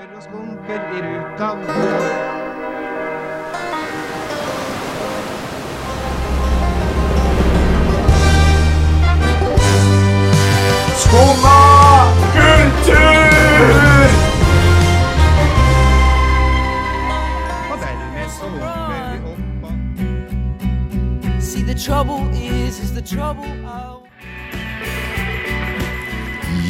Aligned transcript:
Humper 0.00 0.16
og 0.16 0.22
skumper 0.22 0.74
i 0.74 1.00
ruta. 1.02 1.48
Skumma 10.96 11.60
kultur! 12.32 13.10
Og 17.70 17.76
dermed 17.82 18.28
så 18.28 18.46
vi 18.48 18.60
opp 19.30 19.40
See, 21.42 21.62
the 21.62 21.74
trouble 21.74 22.20
is, 22.34 22.78
is 22.78 22.92
the 22.92 23.02
trouble 23.02 23.59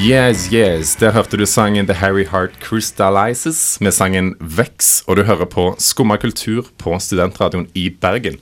Yes, 0.01 0.47
yes. 0.49 0.95
Der 0.97 1.13
hørte 1.13 1.37
du 1.37 1.43
sangen 1.45 1.85
The 1.85 1.93
Harry 2.01 2.23
Heart 2.25 2.55
Crystallizes 2.65 3.77
med 3.85 3.93
sangen 3.93 4.31
Vex, 4.41 5.03
og 5.05 5.19
du 5.19 5.27
hører 5.29 5.45
på 5.45 5.67
Skumma 5.77 6.17
kultur 6.17 6.71
på 6.81 6.95
Studentradioen 7.05 7.67
i 7.77 7.91
Bergen. 7.93 8.39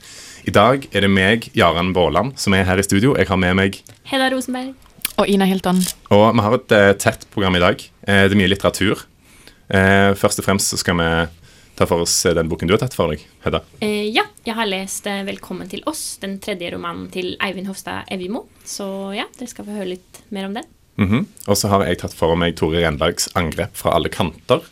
I 0.47 0.53
dag 0.55 0.87
er 0.95 1.03
det 1.03 1.09
meg, 1.11 1.49
Jaren 1.59 1.91
Våland, 1.97 2.37
som 2.39 2.55
er 2.55 2.63
her 2.63 2.79
i 2.79 2.85
studio. 2.87 3.11
Jeg 3.19 3.27
har 3.27 3.41
med 3.43 3.57
meg 3.59 3.81
Hedda 4.07 4.29
Rosenberg. 4.31 4.71
Og 5.19 5.27
Ina 5.27 5.49
Hilton. 5.51 5.83
Og 6.15 6.23
vi 6.31 6.47
har 6.47 6.57
et 6.61 6.77
uh, 6.79 6.93
tett 6.95 7.27
program 7.35 7.59
i 7.59 7.63
dag. 7.65 7.83
Uh, 8.07 8.23
det 8.23 8.31
er 8.31 8.39
mye 8.39 8.53
litteratur. 8.55 9.03
Uh, 9.67 10.15
først 10.15 10.39
og 10.39 10.47
fremst 10.47 10.71
så 10.71 10.79
skal 10.79 10.95
vi 10.95 11.11
ta 11.75 11.91
for 11.91 12.07
oss 12.07 12.15
den 12.39 12.47
boken 12.47 12.71
du 12.71 12.77
har 12.77 12.85
tatt 12.87 12.95
for 12.95 13.11
deg, 13.11 13.27
Hedda. 13.43 13.65
Eh, 13.83 14.07
ja, 14.15 14.29
jeg 14.47 14.55
har 14.55 14.67
lest 14.67 15.03
'Velkommen 15.03 15.67
til 15.67 15.83
oss', 15.83 16.21
den 16.23 16.39
tredje 16.39 16.71
romanen 16.71 17.11
til 17.11 17.35
Eivind 17.43 17.67
Hofstad 17.67 18.07
Evjemo. 18.07 18.47
Så 18.63 19.11
ja, 19.19 19.27
dere 19.35 19.51
skal 19.51 19.67
få 19.67 19.75
høre 19.75 19.97
litt 19.97 20.23
mer 20.31 20.47
om 20.47 20.55
den. 20.55 20.63
Mhm. 20.99 21.25
Og 21.47 21.55
så 21.57 21.69
har 21.71 21.85
jeg 21.87 22.01
tatt 22.01 22.13
for 22.13 22.35
meg 22.35 22.55
Tore 22.59 22.81
Renbergs 22.83 23.29
'Angrep 23.35 23.71
fra 23.79 23.95
alle 23.95 24.09
kanter'. 24.11 24.65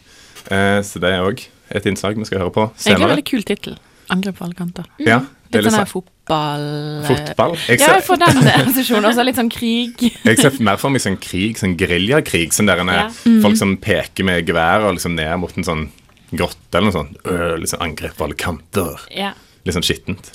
Eh, 0.51 0.81
så 0.83 0.99
det 0.99 1.11
er 1.13 1.23
òg 1.23 1.45
et 1.71 1.85
innslag 1.85 2.15
vi 2.17 2.25
skal 2.27 2.39
høre 2.39 2.51
på 2.53 2.71
senere. 2.75 2.97
Egentlig 2.99 3.09
veldig 3.15 3.25
kul 3.31 3.43
tittel. 3.43 3.77
'Angrep 4.09 4.37
fra 4.37 4.45
alle 4.45 4.55
kanter'. 4.55 4.85
Ja, 4.99 5.19
det 5.51 5.59
er 5.59 5.61
Litt 5.61 5.63
litt 5.63 5.73
sånn 5.73 5.79
her 5.79 5.85
sånn 5.85 6.03
fotball 6.03 7.05
fotball. 7.07 7.55
Jeg 7.67 7.79
Ja, 7.79 7.85
ser, 7.85 7.93
jeg 7.95 8.03
får 8.03 8.19
den 8.19 8.37
assosiasjonen. 8.47 9.05
Også 9.09 9.25
litt 9.25 9.35
sånn 9.35 9.49
krig. 9.51 10.11
Jeg 10.25 10.37
ser 10.37 10.51
mer 10.63 10.77
for 10.77 10.89
meg 10.89 11.01
sånn 11.01 11.17
krig, 11.19 11.55
sånn 11.57 11.77
geriljakrig. 11.77 12.51
Sånn 12.51 12.67
der 12.67 12.79
en, 12.79 12.87
Ja. 12.87 13.07
folk 13.41 13.55
som 13.57 13.77
peker 13.77 14.23
med 14.25 14.45
gevær 14.45 14.83
og 14.87 14.95
liksom 14.95 15.15
ned 15.15 15.39
mot 15.39 15.55
en 15.57 15.63
sånn 15.63 15.89
grotte 16.33 16.75
eller 16.75 16.91
noe 16.91 16.97
sånt. 17.05 17.17
Øh, 17.23 17.57
liksom 17.59 17.79
angrep 17.79 18.13
fra 18.15 18.25
alle 18.25 18.35
kanter. 18.35 18.99
Ja. 19.15 19.31
Litt 19.65 19.75
sånn 19.75 19.83
skittent. 19.87 20.31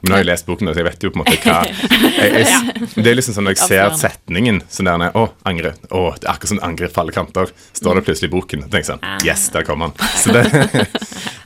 Men 0.00 0.10
nå 0.10 0.14
har 0.16 0.22
jeg 0.22 0.28
lest 0.28 0.46
boken, 0.46 0.70
så 0.70 0.82
jeg 0.82 0.86
vet 0.86 1.04
jo 1.06 1.10
på 1.12 1.18
en 1.18 1.22
måte 1.24 1.36
hva 1.42 1.60
jeg, 2.20 2.44
jeg, 2.44 2.88
Det 2.94 3.10
er 3.10 3.16
liksom 3.16 3.36
sånn 3.36 3.48
når 3.48 3.56
jeg 3.56 3.70
ser 3.70 3.96
setningen 4.00 4.60
sånn 4.72 4.90
der 4.90 5.16
Å, 5.16 5.24
angre. 5.48 5.72
Å, 5.88 6.02
det 6.18 6.28
er 6.28 6.32
akkurat 6.34 6.52
som 6.52 6.62
angre 6.66 6.90
på 6.92 7.02
alle 7.02 7.16
kanter. 7.16 7.52
Står 7.76 8.00
det 8.00 8.04
plutselig 8.08 8.30
i 8.30 8.34
boken. 8.34 8.66
Og 8.66 8.70
tenker 8.70 8.84
jeg 8.84 8.90
sånn 8.92 9.26
Yes, 9.26 9.48
der 9.54 9.66
kom 9.66 9.84
han. 9.86 9.96
Så 10.22 10.36
det 10.36 10.44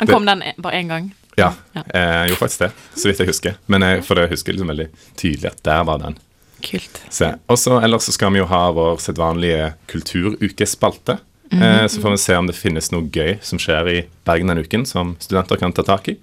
Han 0.01 0.11
kom 0.11 0.27
den 0.28 0.45
bare 0.59 0.83
én 0.83 0.91
gang. 0.91 1.12
Ja. 1.39 1.53
Ja. 1.73 1.84
Eh, 1.95 2.17
jeg 2.25 2.33
gjorde 2.33 2.41
faktisk 2.43 2.65
det, 2.65 2.71
så 2.97 3.09
vidt 3.09 3.23
jeg 3.23 3.31
husker. 3.31 3.56
Men 3.71 3.87
jeg, 3.87 4.03
for 4.05 4.19
det 4.19 4.28
husker 4.33 4.56
liksom 4.56 4.73
veldig 4.73 4.89
tydelig 5.21 5.53
at 5.53 5.62
der 5.67 5.87
var 5.89 6.03
den. 6.03 6.19
Kult. 6.61 7.01
Også 7.48 7.78
ellers 7.81 8.09
så 8.09 8.15
skal 8.17 8.34
vi 8.34 8.43
jo 8.43 8.48
ha 8.51 8.67
vår 8.77 9.01
sedvanlige 9.01 9.73
kulturukespalte. 9.89 11.19
Mm 11.51 11.62
-hmm. 11.62 11.89
så 11.89 12.01
får 12.01 12.11
vi 12.11 12.19
se 12.19 12.37
om 12.37 12.47
det 12.47 12.53
finnes 12.56 12.93
noe 12.93 13.09
gøy 13.12 13.39
som 13.43 13.59
skjer 13.59 13.89
i 13.89 14.05
Bergen 14.25 14.47
denne 14.47 14.61
uken, 14.61 14.87
som 14.87 15.17
studenter 15.19 15.56
kan 15.56 15.73
ta 15.73 15.83
tak 15.83 16.09
i. 16.09 16.17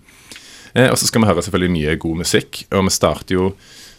Eh, 0.78 0.92
og 0.92 0.98
så 0.98 1.08
skal 1.10 1.24
vi 1.24 1.28
høre 1.32 1.42
selvfølgelig 1.42 1.74
mye 1.74 1.98
god 1.98 2.18
musikk, 2.22 2.66
og 2.72 2.84
vi 2.86 2.94
starter 2.94 3.34
jo 3.36 3.52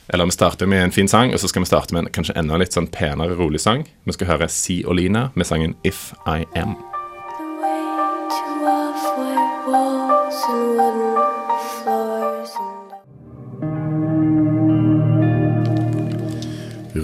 eller 0.09 0.25
vi 0.25 0.33
starter 0.33 0.67
med 0.67 0.85
en 0.85 0.93
fin 0.93 1.09
sang, 1.09 1.35
og 1.35 1.41
så 1.41 1.49
skal 1.51 1.61
vi 1.61 1.69
starte 1.69 1.93
med 1.93 2.07
en 2.07 2.13
kanskje 2.17 2.33
enda 2.41 2.57
litt 2.57 2.73
sånn 2.73 2.87
penere, 2.89 3.35
rolig 3.37 3.61
sang. 3.61 3.83
Vi 4.09 4.15
skal 4.17 4.31
høre 4.31 4.47
Si 4.49 4.79
og 4.87 4.97
Lina 4.97 5.27
med 5.35 5.45
sangen 5.45 5.75
If 5.85 6.15
I 6.25 6.47
Am. 6.57 6.79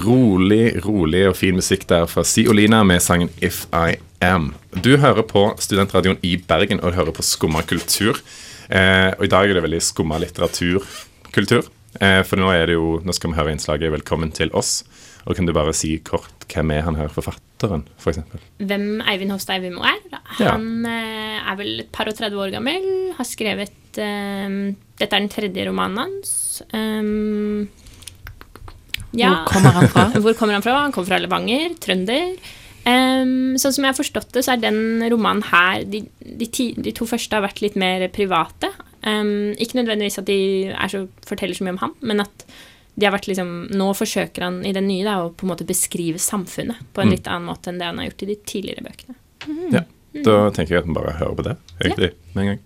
Rolig, 0.04 0.80
rolig 0.86 1.26
og 1.28 1.36
fin 1.36 1.60
musikk 1.60 1.84
der 1.92 2.08
fra 2.08 2.24
Si 2.24 2.46
og 2.48 2.56
Lina 2.56 2.80
med 2.88 3.04
sangen 3.04 3.28
If 3.44 3.66
I 3.68 3.98
Am. 4.24 4.54
Du 4.72 4.96
hører 4.96 5.28
på 5.28 5.50
Studentradioen 5.60 6.22
i 6.22 6.38
Bergen, 6.40 6.80
og 6.80 6.94
du 6.94 7.02
hører 7.02 7.12
på 7.12 7.26
Skumma 7.26 7.60
kultur. 7.68 8.22
Eh, 8.68 9.10
og 9.16 9.24
i 9.26 9.32
dag 9.32 9.48
er 9.48 9.58
det 9.58 9.64
veldig 9.64 9.82
skumma 9.84 10.20
litteraturkultur. 10.22 11.68
Eh, 12.00 12.20
for 12.26 12.40
nå 12.40 12.50
er 12.50 12.68
det 12.70 12.78
jo, 12.78 12.98
nå 13.04 13.14
skal 13.14 13.30
vi 13.30 13.38
høre 13.38 13.54
innslaget 13.54 13.92
'Velkommen 13.92 14.32
til 14.34 14.50
oss'. 14.50 14.84
Og 15.26 15.36
kan 15.36 15.46
du 15.46 15.52
bare 15.56 15.72
si 15.72 15.96
kort 16.04 16.44
hvem 16.52 16.70
er 16.74 16.82
han 16.84 16.96
her 16.96 17.08
forfatteren, 17.08 17.86
f.eks.? 17.96 18.18
For 18.28 18.40
Hvem 18.60 19.00
Eivind 19.08 19.32
Hofstad 19.32 19.56
Eivimo 19.56 19.80
er? 19.80 20.02
Han 20.36 20.84
ja. 20.84 20.98
er 21.52 21.56
vel 21.56 21.80
et 21.80 21.92
par 21.92 22.10
og 22.10 22.14
30 22.18 22.36
år 22.36 22.52
gammel. 22.52 23.14
Har 23.16 23.24
skrevet 23.24 23.72
um, 23.96 24.76
Dette 24.98 25.16
er 25.16 25.22
den 25.24 25.32
tredje 25.32 25.64
romanen 25.64 26.02
hans. 26.02 26.62
Um, 26.74 27.70
ja. 29.16 29.30
Hvor 29.30 29.54
kommer 29.54 29.70
han 29.78 29.88
fra? 29.88 30.04
Hvor 30.24 30.36
kommer 30.36 30.58
han 30.58 30.66
fra? 30.66 30.76
Han 30.82 30.92
kommer 30.92 31.14
fra 31.14 31.22
Levanger, 31.22 31.78
trønder. 31.80 32.36
Ehm, 32.84 33.54
sånn 33.60 33.72
som 33.72 33.84
jeg 33.84 33.92
har 33.94 33.96
forstått 33.98 34.32
det, 34.36 34.42
så 34.44 34.54
er 34.54 34.60
den 34.62 35.04
romanen 35.12 35.44
her 35.48 35.84
de, 35.88 36.02
de, 36.20 36.46
ti, 36.52 36.66
de 36.76 36.92
to 36.96 37.06
første 37.08 37.32
har 37.36 37.44
vært 37.46 37.62
litt 37.64 37.78
mer 37.80 38.06
private. 38.12 38.70
Um, 39.04 39.52
ikke 39.60 39.78
nødvendigvis 39.80 40.18
at 40.20 40.28
de 40.28 40.38
er 40.72 40.88
så, 40.92 41.02
forteller 41.28 41.56
så 41.56 41.64
mye 41.66 41.76
om 41.76 41.82
ham, 41.82 41.94
men 42.00 42.24
at 42.24 42.44
de 42.94 43.04
har 43.04 43.12
vært 43.12 43.26
liksom 43.26 43.48
Nå 43.74 43.88
forsøker 43.98 44.46
han 44.46 44.60
i 44.64 44.72
den 44.72 44.86
nye 44.88 45.04
da, 45.04 45.16
å 45.24 45.32
på 45.34 45.44
en 45.44 45.50
måte 45.50 45.66
beskrive 45.66 46.20
samfunnet 46.22 46.78
på 46.94 47.02
en 47.02 47.10
Mm. 47.10 47.14
litt 47.16 47.26
annen 47.26 47.48
måte 47.50 47.68
enn 47.72 47.80
det 47.80 47.88
han 47.88 47.98
har 47.98 48.06
gjort 48.08 48.22
i 48.22 48.30
de 48.30 48.36
tidligere 48.46 48.84
bøkene. 48.86 49.16
Ja, 49.74 49.82
Da 50.24 50.50
tenker 50.54 50.76
jeg 50.76 50.82
at 50.84 50.86
vi 50.86 50.94
bare 50.94 51.16
hører 51.18 51.34
på 51.34 51.42
det, 51.42 51.56
egentlig, 51.82 52.12
med 52.34 52.42
en 52.44 52.50
gang. 52.52 52.60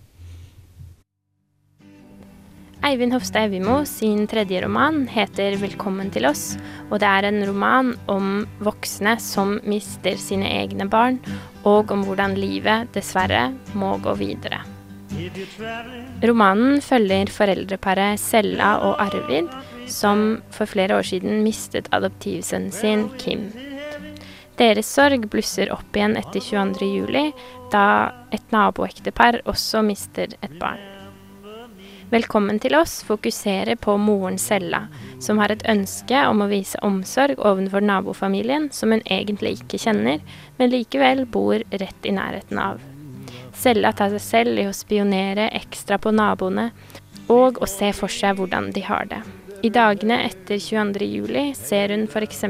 Eivind 2.79 3.13
Hofstad 3.13 3.43
Evjemo 3.49 3.85
sin 3.85 4.27
tredje 4.27 4.61
roman 4.63 5.01
heter 5.11 5.57
'Velkommen 5.59 6.11
til 6.15 6.23
oss', 6.23 6.57
og 6.89 6.99
det 6.99 7.07
er 7.07 7.25
en 7.27 7.43
roman 7.45 7.97
om 8.07 8.47
voksne 8.59 9.19
som 9.19 9.59
mister 9.63 10.15
sine 10.15 10.47
egne 10.47 10.87
barn, 10.89 11.19
og 11.65 11.91
om 11.91 12.05
hvordan 12.07 12.35
livet 12.39 12.87
dessverre 12.93 13.51
må 13.75 13.97
gå 13.99 14.13
videre. 14.15 14.63
Romanen 16.23 16.79
følger 16.79 17.27
foreldreparet 17.27 18.19
Sella 18.19 18.77
og 18.79 18.95
Arvid, 19.01 19.49
som 19.85 20.41
for 20.49 20.65
flere 20.65 20.95
år 20.95 21.03
siden 21.03 21.43
mistet 21.43 21.89
adoptivsønnen 21.91 22.71
sin, 22.71 23.09
Kim. 23.17 23.51
Deres 24.57 24.85
sorg 24.85 25.27
blusser 25.29 25.71
opp 25.71 25.95
igjen 25.95 26.15
etter 26.15 26.39
22. 26.39 26.87
juli, 26.95 27.33
da 27.71 28.11
et 28.31 28.51
naboektepar 28.51 29.41
også 29.45 29.83
mister 29.83 30.31
et 30.41 30.59
barn. 30.59 30.98
Velkommen 32.09 32.57
til 32.57 32.73
oss 32.73 33.03
fokuserer 33.05 33.77
på 33.77 33.93
moren 34.01 34.39
Sella, 34.41 34.87
som 35.21 35.37
har 35.37 35.51
et 35.53 35.61
ønske 35.69 36.17
om 36.25 36.39
å 36.41 36.47
vise 36.49 36.79
omsorg 36.81 37.37
overfor 37.37 37.83
nabofamilien 37.85 38.63
som 38.73 38.89
hun 38.89 39.03
egentlig 39.05 39.59
ikke 39.59 39.77
kjenner, 39.83 40.23
men 40.57 40.71
likevel 40.73 41.27
bor 41.29 41.61
rett 41.69 42.07
i 42.09 42.13
nærheten 42.15 42.57
av. 42.63 42.79
Sella 43.53 43.91
tar 43.93 44.09
seg 44.15 44.23
selv 44.25 44.57
i 44.57 44.65
å 44.65 44.73
spionere 44.73 45.51
ekstra 45.59 45.99
på 46.01 46.09
naboene 46.17 46.71
og 47.29 47.59
å 47.61 47.69
se 47.69 47.91
for 47.93 48.09
seg 48.09 48.39
hvordan 48.39 48.71
de 48.73 48.81
har 48.87 49.05
det. 49.11 49.19
I 49.61 49.69
dagene 49.75 50.17
etter 50.31 50.57
22. 50.57 51.05
juli 51.11 51.43
ser 51.53 51.93
hun 51.93 52.07
f.eks. 52.09 52.41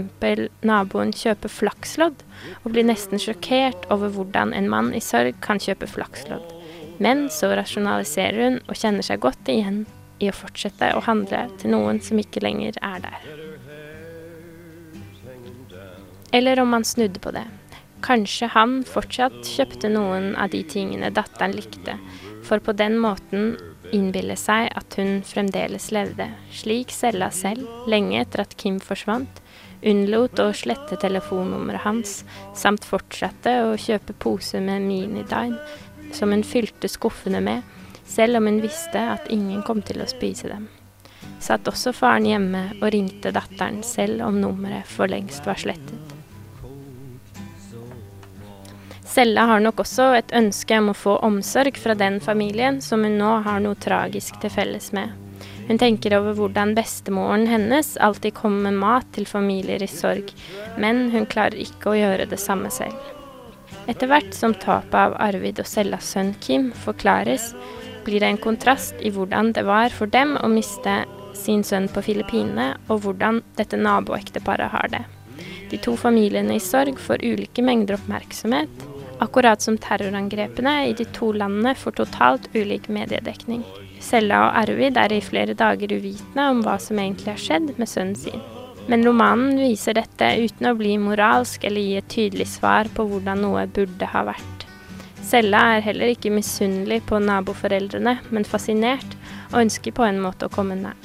naboen 0.64 1.12
kjøpe 1.12 1.52
flakslodd, 1.52 2.24
og 2.64 2.72
blir 2.72 2.88
nesten 2.88 3.20
sjokkert 3.20 3.90
over 3.92 4.16
hvordan 4.16 4.56
en 4.56 4.72
mann 4.72 4.94
i 4.96 5.04
sorg 5.04 5.36
kan 5.44 5.60
kjøpe 5.60 5.92
flakslodd. 5.92 6.59
Men 7.00 7.30
så 7.32 7.54
rasjonaliserer 7.56 8.44
hun 8.44 8.60
og 8.68 8.76
kjenner 8.76 9.06
seg 9.06 9.22
godt 9.24 9.52
igjen 9.52 9.86
i 10.20 10.30
å 10.30 10.36
fortsette 10.36 10.92
å 10.96 11.04
handle 11.06 11.46
til 11.62 11.72
noen 11.74 12.02
som 12.04 12.20
ikke 12.20 12.44
lenger 12.44 12.76
er 12.84 13.06
der. 13.06 13.30
Eller 16.36 16.60
om 16.62 16.76
han 16.76 16.86
snudde 16.86 17.22
på 17.24 17.32
det. 17.34 17.48
Kanskje 18.06 18.52
han 18.54 18.82
fortsatt 18.88 19.42
kjøpte 19.48 19.90
noen 19.92 20.32
av 20.40 20.52
de 20.54 20.62
tingene 20.68 21.10
datteren 21.12 21.56
likte, 21.58 21.98
for 22.48 22.62
på 22.64 22.76
den 22.78 22.96
måten 23.02 23.58
innbille 23.96 24.36
seg 24.40 24.70
at 24.78 24.96
hun 25.00 25.20
fremdeles 25.26 25.90
levde, 25.96 26.30
slik 26.54 26.94
Sella 26.94 27.32
selv, 27.34 27.68
lenge 27.90 28.22
etter 28.22 28.46
at 28.46 28.56
Kim 28.60 28.78
forsvant, 28.84 29.42
unnlot 29.80 30.40
å 30.44 30.50
slette 30.56 31.00
telefonnummeret 31.02 31.84
hans, 31.84 32.22
samt 32.56 32.88
fortsatte 32.88 33.56
å 33.66 33.76
kjøpe 33.80 34.16
pose 34.22 34.62
med 34.64 34.86
Minidine, 34.86 35.60
som 36.16 36.32
hun 36.34 36.44
fylte 36.44 36.90
skuffene 36.92 37.42
med, 37.44 37.62
selv 38.06 38.40
om 38.40 38.50
hun 38.50 38.62
visste 38.64 39.02
at 39.16 39.30
ingen 39.30 39.62
kom 39.66 39.82
til 39.86 40.02
å 40.02 40.10
spise 40.10 40.50
dem. 40.50 40.68
Satt 41.40 41.68
også 41.72 41.94
faren 41.96 42.28
hjemme 42.28 42.64
og 42.80 42.90
ringte 42.94 43.32
datteren 43.36 43.84
selv 43.86 44.26
om 44.28 44.40
nummeret 44.42 44.88
for 44.90 45.12
lengst 45.12 45.48
var 45.48 45.60
slettet. 45.60 46.16
Sella 49.10 49.48
har 49.50 49.62
nok 49.64 49.80
også 49.82 50.12
et 50.20 50.34
ønske 50.38 50.78
om 50.78 50.92
å 50.92 50.98
få 50.98 51.16
omsorg 51.26 51.80
fra 51.82 51.96
den 51.98 52.20
familien 52.22 52.78
som 52.86 53.02
hun 53.04 53.18
nå 53.18 53.32
har 53.48 53.64
noe 53.64 53.80
tragisk 53.82 54.38
til 54.44 54.54
felles 54.54 54.92
med. 54.94 55.16
Hun 55.70 55.80
tenker 55.82 56.14
over 56.18 56.38
hvordan 56.38 56.76
bestemoren 56.78 57.48
hennes 57.50 57.96
alltid 57.98 58.36
kommer 58.38 58.70
med 58.70 58.80
mat 58.82 59.10
til 59.14 59.26
familier 59.30 59.82
i 59.86 59.90
sorg, 59.90 60.30
men 60.78 61.10
hun 61.14 61.30
klarer 61.30 61.58
ikke 61.62 61.92
å 61.92 61.98
gjøre 61.98 62.30
det 62.30 62.40
samme 62.42 62.70
selv. 62.74 63.19
Etter 63.90 64.10
hvert 64.12 64.36
som 64.38 64.54
tapet 64.54 64.94
av 64.94 65.16
Arvid 65.18 65.60
og 65.64 65.68
Sellas 65.68 66.12
sønn 66.14 66.36
Kim 66.44 66.70
forklares, 66.86 67.54
blir 68.06 68.22
det 68.22 68.30
en 68.30 68.42
kontrast 68.42 69.00
i 69.02 69.10
hvordan 69.14 69.50
det 69.58 69.64
var 69.66 69.90
for 69.94 70.12
dem 70.14 70.36
å 70.38 70.50
miste 70.52 71.02
sin 71.38 71.64
sønn 71.66 71.88
på 71.90 72.04
Filippinene, 72.06 72.76
og 72.90 73.02
hvordan 73.06 73.42
dette 73.58 73.80
naboekteparet 73.80 74.70
har 74.76 74.94
det. 74.94 75.02
De 75.72 75.80
to 75.82 75.96
familiene 75.98 76.58
i 76.58 76.64
sorg 76.64 77.00
får 77.02 77.26
ulike 77.26 77.66
mengder 77.66 77.98
oppmerksomhet, 77.98 78.86
akkurat 79.24 79.62
som 79.62 79.78
terrorangrepene 79.82 80.76
i 80.90 80.96
de 80.98 81.08
to 81.16 81.32
landene 81.34 81.74
får 81.78 81.98
totalt 82.04 82.50
ulik 82.54 82.90
mediedekning. 82.94 83.66
Sella 84.04 84.46
og 84.46 84.62
Arvid 84.64 84.98
er 85.02 85.18
i 85.18 85.24
flere 85.24 85.58
dager 85.58 85.92
uvitende 85.98 86.48
om 86.54 86.64
hva 86.64 86.78
som 86.82 87.02
egentlig 87.02 87.34
har 87.34 87.42
skjedd 87.42 87.74
med 87.78 87.90
sønnen 87.90 88.18
sin. 88.20 88.46
Men 88.90 89.06
romanen 89.06 89.60
viser 89.62 89.94
dette 90.00 90.32
uten 90.42 90.66
å 90.66 90.74
bli 90.78 90.96
moralsk 90.98 91.68
eller 91.70 91.84
gi 91.86 91.98
et 92.00 92.10
tydelig 92.10 92.48
svar 92.56 92.90
på 92.96 93.06
hvordan 93.06 93.44
noe 93.46 93.68
burde 93.70 94.08
ha 94.10 94.24
vært. 94.32 94.66
Sella 95.30 95.60
er 95.76 95.84
heller 95.86 96.10
ikke 96.10 96.32
misunnelig 96.34 97.04
på 97.06 97.20
naboforeldrene, 97.22 98.16
men 98.34 98.48
fascinert 98.50 99.14
og 99.52 99.60
ønsker 99.62 99.94
på 99.94 100.08
en 100.08 100.18
måte 100.24 100.50
å 100.50 100.54
komme 100.54 100.78
nær. 100.80 100.98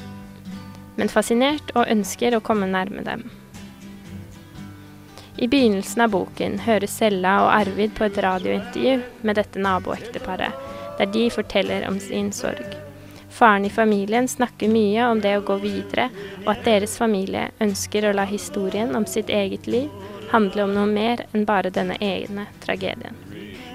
Men 0.96 1.12
fascinert 1.12 1.74
og 1.74 1.90
ønsker 1.92 2.36
å 2.36 2.40
komme 2.44 2.70
nærme 2.70 3.04
dem. 3.04 3.26
I 5.36 5.50
begynnelsen 5.50 6.06
av 6.06 6.14
boken 6.14 6.60
hører 6.64 6.88
Sella 6.88 7.34
og 7.42 7.50
Arvid 7.52 7.92
på 7.98 8.06
et 8.06 8.22
radiointervju 8.22 9.26
med 9.26 9.36
dette 9.42 9.60
naboekteparet, 9.60 10.56
der 10.96 11.12
de 11.12 11.26
forteller 11.34 11.84
om 11.90 12.00
sin 12.00 12.32
sorg. 12.32 12.83
Faren 13.34 13.64
i 13.64 13.70
familien 13.70 14.28
snakker 14.28 14.70
mye 14.70 15.08
om 15.10 15.18
det 15.20 15.32
å 15.34 15.42
gå 15.42 15.56
videre, 15.58 16.06
og 16.44 16.52
at 16.52 16.60
deres 16.68 16.92
familie 17.00 17.48
ønsker 17.64 18.06
å 18.06 18.12
la 18.14 18.28
historien 18.30 18.94
om 18.94 19.06
sitt 19.10 19.32
eget 19.32 19.66
liv 19.66 19.90
handle 20.30 20.68
om 20.68 20.74
noe 20.76 20.86
mer 20.86 21.24
enn 21.32 21.42
bare 21.48 21.72
denne 21.74 21.96
egne 21.98 22.46
tragedien. 22.62 23.16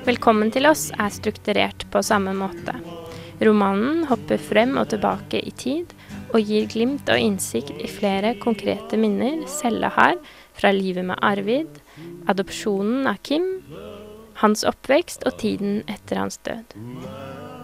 Velkommen 0.08 0.54
til 0.56 0.70
oss 0.70 0.86
er 0.96 1.12
strukturert 1.12 1.84
på 1.92 2.04
samme 2.08 2.32
måte. 2.40 2.78
Romanen 3.44 4.06
hopper 4.08 4.40
frem 4.40 4.78
og 4.80 4.94
tilbake 4.94 5.42
i 5.44 5.52
tid, 5.52 5.92
og 6.32 6.40
gir 6.40 6.70
glimt 6.72 7.12
og 7.12 7.20
innsikt 7.20 7.74
i 7.84 7.90
flere 7.92 8.36
konkrete 8.40 9.00
minner 9.02 9.42
Selle 9.60 9.90
har 9.96 10.16
fra 10.56 10.72
livet 10.72 11.08
med 11.10 11.20
Arvid, 11.20 11.82
adopsjonen 12.32 13.12
av 13.12 13.20
Kim, 13.28 13.58
hans 14.40 14.64
oppvekst 14.64 15.28
og 15.28 15.36
tiden 15.44 15.82
etter 15.92 16.24
hans 16.24 16.40
død. 16.48 16.80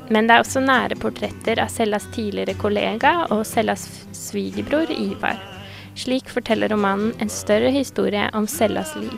Men 0.10 0.28
det 0.28 0.36
er 0.36 0.44
også 0.44 0.62
nære 0.62 0.98
portretter 1.02 1.60
av 1.63 1.72
Sellas 1.74 2.06
tidligere 2.13 2.54
kollega 2.62 3.16
og 3.34 3.42
Sellas 3.50 3.88
svigerbror 4.13 4.92
Ivar. 4.94 5.40
Slik 5.98 6.30
forteller 6.30 6.69
romanen 6.69 7.16
en 7.24 7.31
større 7.31 7.72
historie 7.74 8.28
om 8.38 8.48
Sellas 8.52 8.94
liv. 9.00 9.18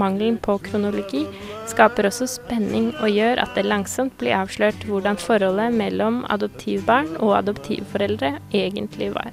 Mangelen 0.00 0.36
på 0.38 0.58
kronologi 0.64 1.24
skaper 1.70 2.08
også 2.08 2.28
spenning 2.30 2.90
og 3.00 3.10
gjør 3.10 3.40
at 3.42 3.56
det 3.56 3.66
langsomt 3.66 4.14
blir 4.20 4.36
avslørt 4.38 4.84
hvordan 4.88 5.18
forholdet 5.20 5.74
mellom 5.74 6.22
adoptivbarn 6.32 7.16
og 7.16 7.38
adoptivforeldre 7.40 8.36
egentlig 8.54 9.10
var. 9.16 9.32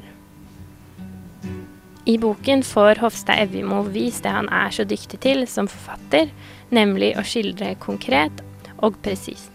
I 2.05 2.17
boken 2.19 2.65
får 2.67 2.99
Hofstad 2.99 3.45
Evjemo 3.45 3.83
vist 3.93 4.25
det 4.25 4.33
han 4.35 4.49
er 4.51 4.73
så 4.75 4.83
dyktig 4.83 5.21
til 5.23 5.45
som 5.47 5.69
forfatter, 5.71 6.33
nemlig 6.75 7.13
å 7.15 7.23
skildre 7.27 7.75
konkret 7.79 8.43
og 8.83 8.99
presist. 9.05 9.52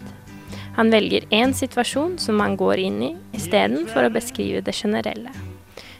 Han 0.79 0.93
velger 0.93 1.25
én 1.35 1.51
situasjon 1.51 2.13
som 2.23 2.39
han 2.39 2.53
går 2.55 2.79
inn 2.79 2.99
i, 3.03 3.09
istedenfor 3.35 4.05
å 4.07 4.11
beskrive 4.15 4.61
det 4.63 4.71
generelle. 4.77 5.33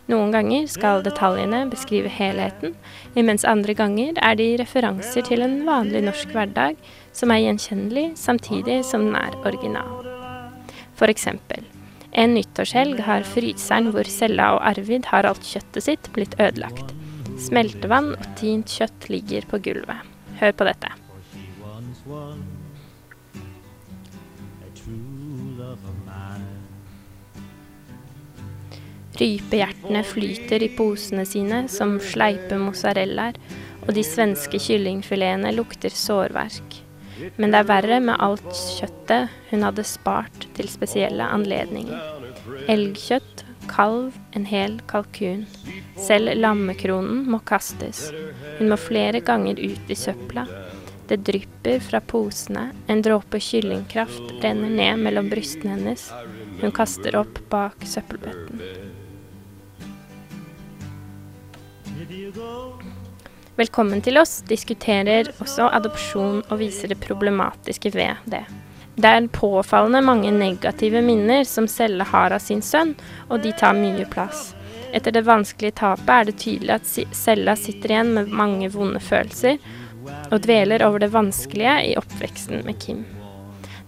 Noen 0.08 0.32
ganger 0.32 0.70
skal 0.72 1.04
detaljene 1.04 1.66
beskrive 1.70 2.08
helheten, 2.10 2.78
mens 3.18 3.44
andre 3.44 3.76
ganger 3.76 4.16
er 4.24 4.38
de 4.40 4.48
referanser 4.62 5.26
til 5.28 5.44
en 5.44 5.58
vanlig 5.68 6.06
norsk 6.06 6.32
hverdag 6.32 6.80
som 7.12 7.34
er 7.36 7.44
gjenkjennelig 7.44 8.06
samtidig 8.22 8.80
som 8.88 9.04
den 9.10 9.20
er 9.20 9.36
original. 9.44 10.08
For 10.96 11.12
eksempel, 11.12 11.68
en 12.16 12.38
nyttårshelg 12.38 13.04
har 13.04 13.28
Fryseren 13.28 13.92
hvor 13.92 14.08
Sella 14.08 14.54
og 14.56 14.64
Arvid 14.72 15.12
har 15.12 15.28
alt 15.28 15.44
kjøttet 15.44 15.90
sitt 15.90 16.10
blitt 16.16 16.40
ødelagt. 16.40 16.96
Smeltevann 17.36 18.14
og 18.16 18.32
tint 18.40 18.80
kjøtt 18.80 19.12
ligger 19.12 19.52
på 19.52 19.60
gulvet. 19.68 20.08
Hør 20.40 20.56
på 20.56 20.72
dette. 20.72 20.96
Rypehjertene 29.20 30.04
flyter 30.08 30.64
i 30.64 30.70
posene 30.78 31.26
sine 31.28 31.66
som 31.72 31.98
sleipe 32.04 32.56
mozzarellaer, 32.60 33.36
og 33.84 33.92
de 33.98 34.04
svenske 34.06 34.60
kyllingfiletene 34.62 35.52
lukter 35.58 35.92
sårverk. 35.92 36.78
Men 37.36 37.52
det 37.52 37.60
er 37.60 37.68
verre 37.68 38.00
med 38.04 38.22
alt 38.24 38.48
kjøttet 38.78 39.34
hun 39.50 39.66
hadde 39.68 39.84
spart 39.88 40.48
til 40.56 40.72
spesielle 40.72 41.26
anledninger. 41.36 42.00
Elgkjøtt, 42.72 43.44
kalv, 43.70 44.16
en 44.38 44.48
hel 44.48 44.80
kalkun. 44.90 45.46
Selv 46.00 46.32
lammekronen 46.40 47.26
må 47.30 47.42
kastes. 47.50 48.08
Hun 48.60 48.72
må 48.72 48.80
flere 48.80 49.20
ganger 49.26 49.60
ut 49.60 49.92
i 49.92 49.98
søpla. 50.00 50.48
Det 51.10 51.20
drypper 51.26 51.82
fra 51.82 52.00
posene, 52.06 52.70
en 52.88 53.02
dråpe 53.04 53.42
kyllingkraft 53.42 54.36
renner 54.44 54.70
ned 54.70 55.02
mellom 55.04 55.32
brystene 55.32 55.76
hennes. 55.76 56.12
Hun 56.62 56.76
kaster 56.76 57.18
opp 57.20 57.42
bak 57.50 57.82
søppelbøtten. 57.88 58.79
Velkommen 63.56 64.02
til 64.06 64.20
oss 64.22 64.40
diskuterer 64.46 65.32
også 65.42 65.70
adopsjon 65.74 66.44
og 66.46 66.60
viser 66.62 66.92
det 66.92 67.00
problematiske 67.02 67.92
ved 67.96 68.20
det. 68.30 68.44
Det 69.00 69.10
er 69.10 69.30
påfallende 69.34 70.02
mange 70.06 70.32
negative 70.36 71.02
minner 71.02 71.44
som 71.48 71.68
Selle 71.72 72.06
har 72.06 72.36
av 72.36 72.44
sin 72.44 72.62
sønn, 72.62 72.94
og 73.30 73.42
de 73.46 73.54
tar 73.58 73.78
mye 73.78 74.06
plass. 74.14 74.52
Etter 74.94 75.16
det 75.16 75.26
vanskelige 75.26 75.80
tapet 75.82 76.14
er 76.16 76.30
det 76.30 76.38
tydelig 76.44 76.76
at 76.76 76.94
Sella 77.18 77.56
sitter 77.58 77.96
igjen 77.96 78.14
med 78.18 78.34
mange 78.42 78.70
vonde 78.74 79.02
følelser, 79.02 79.58
og 80.30 80.44
dveler 80.46 80.86
over 80.86 81.02
det 81.02 81.14
vanskelige 81.16 81.76
i 81.90 81.98
oppveksten 82.00 82.66
med 82.68 82.78
Kim. 82.84 83.06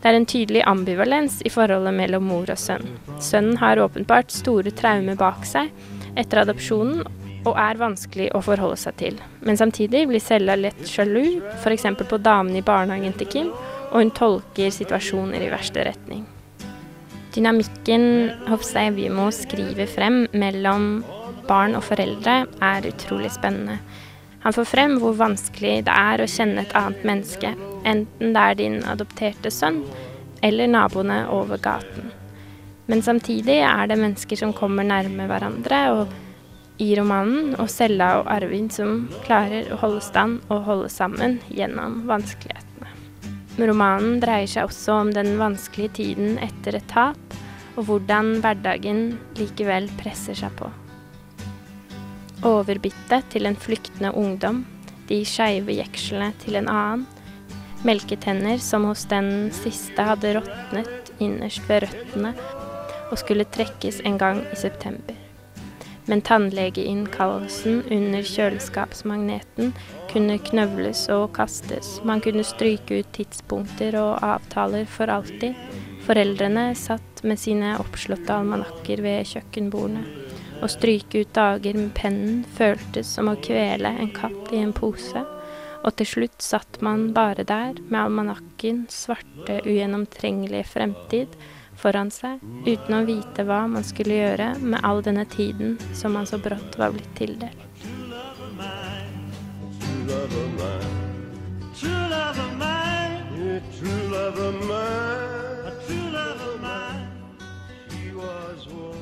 Det 0.01 0.09
er 0.09 0.17
en 0.17 0.25
tydelig 0.25 0.65
ambivalens 0.65 1.41
i 1.45 1.53
forholdet 1.53 1.93
mellom 1.93 2.25
mor 2.31 2.49
og 2.49 2.57
sønn. 2.57 2.87
Sønnen 3.21 3.59
har 3.61 3.81
åpenbart 3.83 4.33
store 4.33 4.73
traumer 4.73 5.19
bak 5.19 5.45
seg 5.45 5.69
etter 6.17 6.41
adopsjonen, 6.41 7.05
og 7.45 7.55
er 7.57 7.79
vanskelig 7.79 8.29
å 8.37 8.41
forholde 8.45 8.77
seg 8.79 8.97
til. 8.99 9.17
Men 9.45 9.57
samtidig 9.59 10.05
blir 10.09 10.21
Sella 10.23 10.57
lett 10.59 10.83
sjalu, 10.87 11.41
f.eks. 11.61 11.87
på 11.97 12.19
damene 12.21 12.61
i 12.61 12.65
barnehagen 12.65 13.15
til 13.17 13.29
Kim, 13.31 13.49
og 13.91 13.97
hun 13.99 14.13
tolker 14.15 14.71
situasjoner 14.73 15.43
i 15.43 15.49
verste 15.51 15.83
retning. 15.87 16.23
Dynamikken 17.31 18.05
Hofstad 18.49 18.91
Evjemo 18.91 19.29
skriver 19.31 19.87
frem 19.87 20.25
mellom 20.35 21.03
barn 21.47 21.75
og 21.79 21.85
foreldre, 21.87 22.45
er 22.61 22.87
utrolig 22.91 23.31
spennende. 23.33 23.79
Han 24.41 24.55
får 24.55 24.67
frem 24.67 24.97
hvor 25.01 25.13
vanskelig 25.19 25.83
det 25.85 25.93
er 25.93 26.21
å 26.21 26.29
kjenne 26.29 26.63
et 26.65 26.73
annet 26.77 27.05
menneske, 27.07 27.53
enten 27.87 28.33
det 28.33 28.41
er 28.41 28.57
din 28.59 28.81
adopterte 28.89 29.51
sønn 29.53 29.83
eller 30.41 30.69
naboene 30.71 31.23
over 31.29 31.61
gaten. 31.61 32.09
Men 32.89 33.03
samtidig 33.05 33.61
er 33.61 33.87
det 33.87 33.99
mennesker 34.01 34.39
som 34.39 34.53
kommer 34.57 34.83
nærme 34.83 35.27
hverandre, 35.29 35.81
og 35.93 36.30
i 36.81 36.95
romanen, 36.97 37.53
og 37.61 37.69
Sella 37.69 38.15
og 38.21 38.29
Arvid 38.33 38.71
som 38.73 39.05
klarer 39.25 39.69
å 39.71 39.79
holde 39.83 40.01
stand 40.03 40.41
og 40.49 40.65
holde 40.65 40.89
sammen 40.89 41.37
gjennom 41.53 42.01
vanskelighetene. 42.09 42.89
Romanen 43.61 44.19
dreier 44.23 44.49
seg 44.49 44.69
også 44.71 44.97
om 45.03 45.11
den 45.13 45.35
vanskelige 45.37 45.95
tiden 45.99 46.39
etter 46.41 46.79
et 46.79 46.87
tap, 46.89 47.37
og 47.77 47.85
hvordan 47.87 48.39
hverdagen 48.43 49.03
likevel 49.37 49.87
presser 50.01 50.37
seg 50.37 50.53
på. 50.59 50.71
Overbittet 52.47 53.29
til 53.29 53.45
en 53.45 53.59
flyktende 53.59 54.15
ungdom, 54.17 54.63
de 55.11 55.21
skeive 55.27 55.75
jekslene 55.77 56.31
til 56.41 56.57
en 56.57 56.71
annen, 56.71 57.05
melketenner 57.85 58.61
som 58.61 58.85
hos 58.89 59.05
den 59.09 59.49
siste 59.55 60.05
hadde 60.05 60.35
råtnet 60.37 61.13
innerst 61.21 61.65
ved 61.69 61.85
røttene 61.85 62.33
og 63.11 63.17
skulle 63.19 63.49
trekkes 63.53 64.01
en 64.07 64.17
gang 64.21 64.45
i 64.49 64.57
september. 64.57 65.20
Men 66.09 66.23
tannlegeinnkallelsen 66.25 67.83
under 67.93 68.25
kjøleskapsmagneten 68.25 69.73
kunne 70.11 70.39
knøvles 70.41 71.05
og 71.13 71.29
kastes. 71.37 71.99
Man 72.07 72.23
kunne 72.25 72.45
stryke 72.47 73.01
ut 73.01 73.11
tidspunkter 73.15 73.97
og 74.01 74.23
avtaler 74.25 74.89
for 74.89 75.13
alltid. 75.13 75.57
Foreldrene 76.07 76.71
satt 76.75 77.21
med 77.27 77.39
sine 77.39 77.75
oppslåtte 77.79 78.33
almanakker 78.33 79.03
ved 79.05 79.29
kjøkkenbordene. 79.29 80.03
Å 80.61 80.69
stryke 80.69 81.23
ut 81.23 81.31
dager 81.33 81.77
med 81.77 81.93
pennen 81.97 82.41
føltes 82.57 83.15
som 83.15 83.29
å 83.31 83.37
kvele 83.41 83.93
en 84.01 84.11
katt 84.13 84.51
i 84.53 84.61
en 84.61 84.73
pose. 84.77 85.23
Og 85.81 85.95
til 85.97 86.09
slutt 86.09 86.43
satt 86.45 86.77
man 86.85 87.07
bare 87.15 87.45
der 87.47 87.79
med 87.87 87.97
almanakken, 88.03 88.83
svarte, 88.93 89.61
ugjennomtrengelige 89.65 90.67
fremtid, 90.69 91.33
foran 91.81 92.11
seg, 92.13 92.39
uten 92.65 92.95
å 92.97 93.01
vite 93.07 93.45
hva 93.47 93.63
man 93.71 93.85
skulle 93.85 94.19
gjøre 94.19 94.53
med 94.61 94.79
all 94.87 95.01
denne 95.05 95.25
tiden 95.29 95.77
som 95.97 96.13
man 96.17 96.29
så 96.29 96.39
brått 96.41 96.77
var 96.77 96.93
blitt 96.95 97.13
tildelt. 97.17 97.67
true 103.81 104.09
love 104.11 104.37
of 104.37 104.53
mine. 104.53 105.65
A 105.65 105.71
true 105.85 106.09
love 106.11 106.41
of 106.41 106.61
mine. 106.61 107.07
She 107.89 108.11
was 108.13 108.67
once 108.67 109.00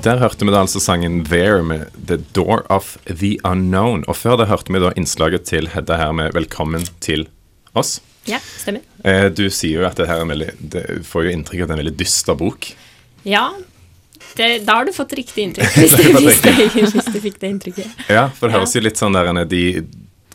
Der 0.00 0.16
hørte 0.16 0.46
vi 0.46 0.52
da 0.52 0.62
altså 0.64 0.80
sangen 0.80 1.24
'There' 1.26 1.62
med 1.62 1.90
'The 2.06 2.16
Door 2.32 2.64
of 2.72 2.96
the 3.06 3.36
Unknown'. 3.44 4.04
Og 4.08 4.16
før 4.16 4.38
det 4.40 4.46
hørte 4.48 4.72
vi 4.72 4.80
da 4.80 4.92
innslaget 4.96 5.44
til 5.50 5.68
Hedda 5.68 5.96
her 5.96 6.12
med 6.12 6.32
'Velkommen 6.32 6.86
til 7.00 7.26
oss'. 7.76 8.00
Ja, 8.26 8.38
stemmer. 8.56 8.80
Eh, 9.04 9.28
du 9.28 9.50
sier 9.50 9.80
jo 9.80 9.86
at 9.86 9.96
det 9.96 10.06
her 10.08 10.20
er 10.20 10.22
en 10.22 10.32
veldig 10.32 10.50
det 10.72 10.84
får 11.04 11.24
jo 11.24 11.30
inntrykk 11.36 11.60
av 11.60 11.62
at 11.62 11.68
det 11.68 11.74
er 11.74 11.78
en 11.78 11.84
veldig 11.84 11.98
dyster 11.98 12.34
bok. 12.34 12.70
Ja, 13.24 13.50
det, 14.36 14.64
da 14.66 14.74
har 14.78 14.84
du 14.84 14.92
fått 14.92 15.12
riktig 15.12 15.44
inntrykk, 15.48 15.72
hvis 15.80 15.96
du, 15.96 16.02
hvis 16.16 16.40
du, 16.44 16.50
hvis 16.80 17.12
du 17.12 17.20
fikk 17.20 17.40
det 17.40 17.50
inntrykket. 17.50 18.04
Ja, 18.08 18.28
for 18.28 18.48
det 18.48 18.56
høres 18.56 18.76
jo 18.76 18.80
litt 18.84 19.00
sånn 19.00 19.16
der 19.16 19.28
enn 19.32 19.42
de 19.48 19.64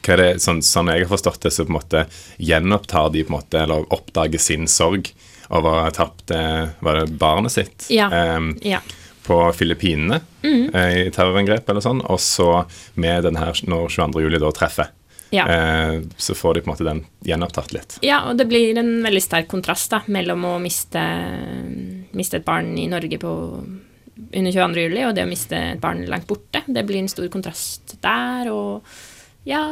hva 0.05 0.17
det, 0.21 0.27
sånn, 0.41 0.61
sånn 0.61 0.91
jeg 0.93 1.05
har 1.05 1.09
forstått 1.09 1.41
det, 1.41 1.51
så 1.53 1.65
på 1.65 1.73
en 1.73 1.79
måte 1.79 2.03
gjenopptar 2.37 3.09
de 3.13 3.23
på 3.25 3.33
en 3.33 3.37
måte, 3.39 3.63
eller 3.63 3.87
oppdager 3.93 4.41
sin 4.41 4.67
sorg 4.69 5.09
over 5.49 5.69
å 5.69 5.81
ha 5.87 5.91
tapt 5.93 6.29
eh, 6.33 6.67
var 6.85 6.99
det 6.99 7.17
barnet 7.17 7.51
sitt 7.53 7.87
Ja. 7.89 8.09
um, 8.37 8.51
Ja. 8.61 8.81
På 9.25 9.39
Filippinene 9.57 10.19
mm. 10.43 10.75
eh, 10.75 10.97
i 11.05 11.11
terrorangrep 11.13 11.69
eller 11.69 11.83
sånn, 11.83 12.03
og 12.05 12.19
så 12.21 12.65
med 13.01 13.25
den 13.25 13.39
her 13.39 13.57
når 13.65 13.89
22. 13.95 14.21
juli 14.25 14.41
da 14.41 14.51
treffer, 14.55 14.91
Ja. 15.33 15.47
eh, 15.49 16.01
så 16.17 16.35
får 16.37 16.53
de 16.53 16.61
på 16.61 16.69
en 16.69 16.73
måte 16.75 16.87
den 16.87 17.01
gjenopptatt 17.25 17.73
litt. 17.73 17.97
Ja, 18.05 18.21
og 18.29 18.37
det 18.37 18.47
blir 18.51 18.77
en 18.77 18.99
veldig 19.03 19.23
sterk 19.25 19.49
kontrast 19.51 19.91
da, 19.91 20.03
mellom 20.07 20.45
å 20.45 20.55
miste, 20.61 21.01
miste 22.15 22.39
et 22.41 22.45
barn 22.47 22.75
i 22.77 22.87
Norge 22.91 23.19
på, 23.21 23.33
under 24.15 24.51
22. 24.51 24.85
juli 24.85 25.05
og 25.07 25.15
det 25.17 25.25
å 25.25 25.31
miste 25.31 25.59
et 25.73 25.81
barn 25.81 26.05
langt 26.09 26.29
borte. 26.29 26.61
Det 26.67 26.85
blir 26.85 27.01
en 27.01 27.11
stor 27.11 27.27
kontrast 27.33 27.97
der, 28.05 28.51
og 28.53 28.85
ja, 29.45 29.65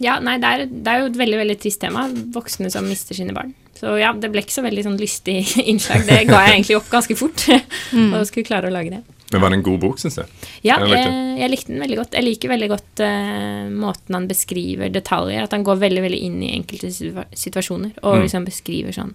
ja 0.00 0.18
nei, 0.20 0.38
det 0.42 0.48
er, 0.52 0.66
det 0.70 0.92
er 0.92 1.00
jo 1.00 1.06
et 1.12 1.16
veldig, 1.20 1.38
veldig 1.42 1.58
trist 1.62 1.80
tema, 1.80 2.06
voksne 2.34 2.70
som 2.70 2.86
mister 2.88 3.14
sine 3.14 3.32
barn. 3.36 3.54
Så 3.78 3.96
ja, 3.98 4.12
det 4.14 4.30
ble 4.30 4.42
ikke 4.44 4.54
så 4.54 4.62
veldig 4.62 4.84
sånn 4.86 4.98
lystig 5.00 5.40
innslag. 5.70 6.04
Det 6.06 6.20
ga 6.28 6.44
jeg 6.46 6.54
egentlig 6.60 6.76
opp 6.78 6.90
ganske 6.92 7.16
fort, 7.18 7.46
og 8.14 8.26
skulle 8.28 8.46
klare 8.46 8.68
å 8.70 8.74
lage 8.74 8.90
det. 8.94 9.02
Men 9.32 9.40
var 9.40 9.48
det 9.50 9.56
en 9.56 9.64
god 9.64 9.78
bok, 9.80 9.96
syns 9.98 10.18
du? 10.20 10.24
Ja, 10.62 10.76
likte 10.82 10.98
du? 11.08 11.14
jeg, 11.14 11.38
jeg 11.40 11.50
likte 11.54 11.72
den 11.72 11.80
veldig 11.80 11.96
godt. 12.02 12.12
Jeg 12.18 12.24
liker 12.26 12.50
veldig 12.52 12.68
godt 12.68 13.00
uh, 13.00 13.70
måten 13.72 14.14
han 14.18 14.26
beskriver 14.28 14.90
detaljer, 14.92 15.46
at 15.46 15.54
han 15.56 15.64
går 15.64 15.80
veldig 15.80 16.02
veldig 16.04 16.18
inn 16.26 16.36
i 16.44 16.50
enkelte 16.58 16.90
situasjoner, 16.92 17.94
og 18.02 18.18
Mm. 18.18 18.26
liksom 18.26 18.44
beskriver 18.44 18.92
sånn 18.92 19.14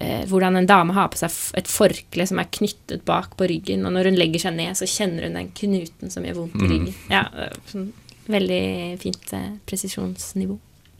eh, 0.00 0.24
hvordan 0.28 0.56
en 0.56 0.66
dame 0.68 0.92
har 0.96 1.08
på 1.12 1.16
seg 1.20 1.36
et 1.56 1.68
forkle 1.68 2.26
som 2.28 2.40
er 2.40 2.48
knyttet 2.52 3.04
bak 3.08 3.36
på 3.36 3.46
ryggen, 3.48 3.84
og 3.88 3.92
når 3.94 4.10
hun 4.10 4.18
legger 4.20 4.42
seg 4.46 4.56
ned, 4.56 4.74
så 4.76 4.88
kjenner 4.88 5.24
hun 5.28 5.36
den 5.38 5.52
knuten 5.56 6.10
som 6.12 6.24
gjør 6.26 6.40
vondt 6.42 6.56
i 6.56 6.64
Mm. 6.64 6.72
ryggen. 6.72 6.94
Ja, 7.12 7.22
eh, 7.36 7.54
sånn 7.70 7.92
veldig 8.32 8.98
fint 9.02 9.32
eh, 9.36 9.50
presisjonsnivå. 9.66 10.58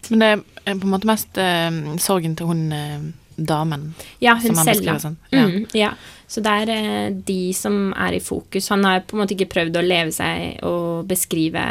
Men 0.08 0.22
det 0.22 0.28
er 0.30 0.76
på 0.78 0.86
en 0.86 0.92
måte 0.92 1.08
mest 1.08 1.38
eh, 1.42 1.70
sorgen 2.02 2.36
til 2.38 2.50
hun 2.50 2.66
eh, 2.74 3.08
damen 3.36 3.90
Ja, 4.22 4.34
hun 4.34 4.46
som 4.46 4.62
han 4.62 4.70
beskriver 4.70 5.02
sånn. 5.02 5.18
Ja. 5.30 5.44
Mm, 5.44 5.66
ja. 5.76 5.90
Så 6.26 6.42
det 6.42 6.54
er 6.62 6.72
eh, 6.74 7.10
de 7.26 7.40
som 7.54 7.92
er 7.92 8.16
i 8.16 8.22
fokus. 8.22 8.70
Han 8.72 8.84
har 8.86 9.04
på 9.06 9.16
en 9.16 9.24
måte 9.24 9.36
ikke 9.36 9.52
prøvd 9.52 9.78
å 9.78 9.84
leve 9.84 10.14
seg 10.14 10.64
og 10.66 11.06
beskrive 11.10 11.66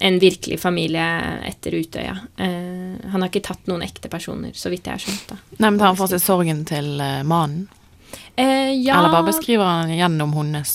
en 0.00 0.18
virkelig 0.22 0.60
familie 0.62 1.06
etter 1.46 1.74
Utøya. 1.74 2.16
Eh, 2.38 3.10
han 3.10 3.22
har 3.22 3.28
ikke 3.28 3.44
tatt 3.50 3.66
noen 3.70 3.82
ekte 3.86 4.10
personer, 4.10 4.54
så 4.54 4.70
vidt 4.70 4.86
jeg 4.86 4.94
har 4.94 5.02
skjønt. 5.02 5.32
da. 5.32 5.38
Nei, 5.58 5.70
men 5.70 5.78
tar 5.80 5.92
han 5.92 5.98
for 5.98 6.10
seg 6.10 6.22
sorgen 6.22 6.64
til 6.68 7.00
eh, 7.02 7.22
mannen? 7.26 7.66
Eh, 8.38 8.72
ja, 8.78 8.98
Eller 8.98 9.10
bare 9.12 9.26
beskriver 9.32 9.66
han 9.66 9.90
gjennom 9.92 10.32
hennes 10.38 10.72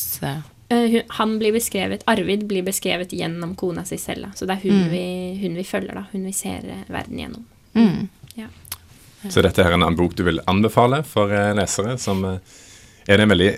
han 1.20 1.38
blir 1.40 1.54
beskrevet, 1.56 2.04
Arvid 2.08 2.46
blir 2.50 2.64
beskrevet 2.64 3.14
gjennom 3.16 3.56
kona 3.60 3.84
si 3.86 3.98
Selda. 3.98 4.32
Så 4.36 4.46
det 4.48 4.58
er 4.58 4.64
hun, 4.70 4.82
Mm. 4.84 4.90
vi, 4.92 5.04
hun 5.42 5.56
vi 5.56 5.64
følger, 5.64 5.94
da. 5.94 6.06
Hun 6.12 6.26
vi 6.26 6.34
ser 6.34 6.64
eh, 6.66 6.84
verden 6.90 7.18
gjennom. 7.20 7.46
mm. 7.76 8.08
Ja. 8.36 8.48
Så 9.30 9.42
dette 9.42 9.64
her 9.64 9.72
er 9.72 9.80
en 9.88 9.96
bok 9.96 10.16
du 10.16 10.24
vil 10.24 10.40
anbefale 10.48 11.04
for 11.06 11.32
eh, 11.32 11.54
lesere? 11.56 11.98
som 11.98 12.26
eh, 12.26 12.38
Er 13.08 13.18
det 13.18 13.24
en 13.24 13.30
veldig 13.30 13.52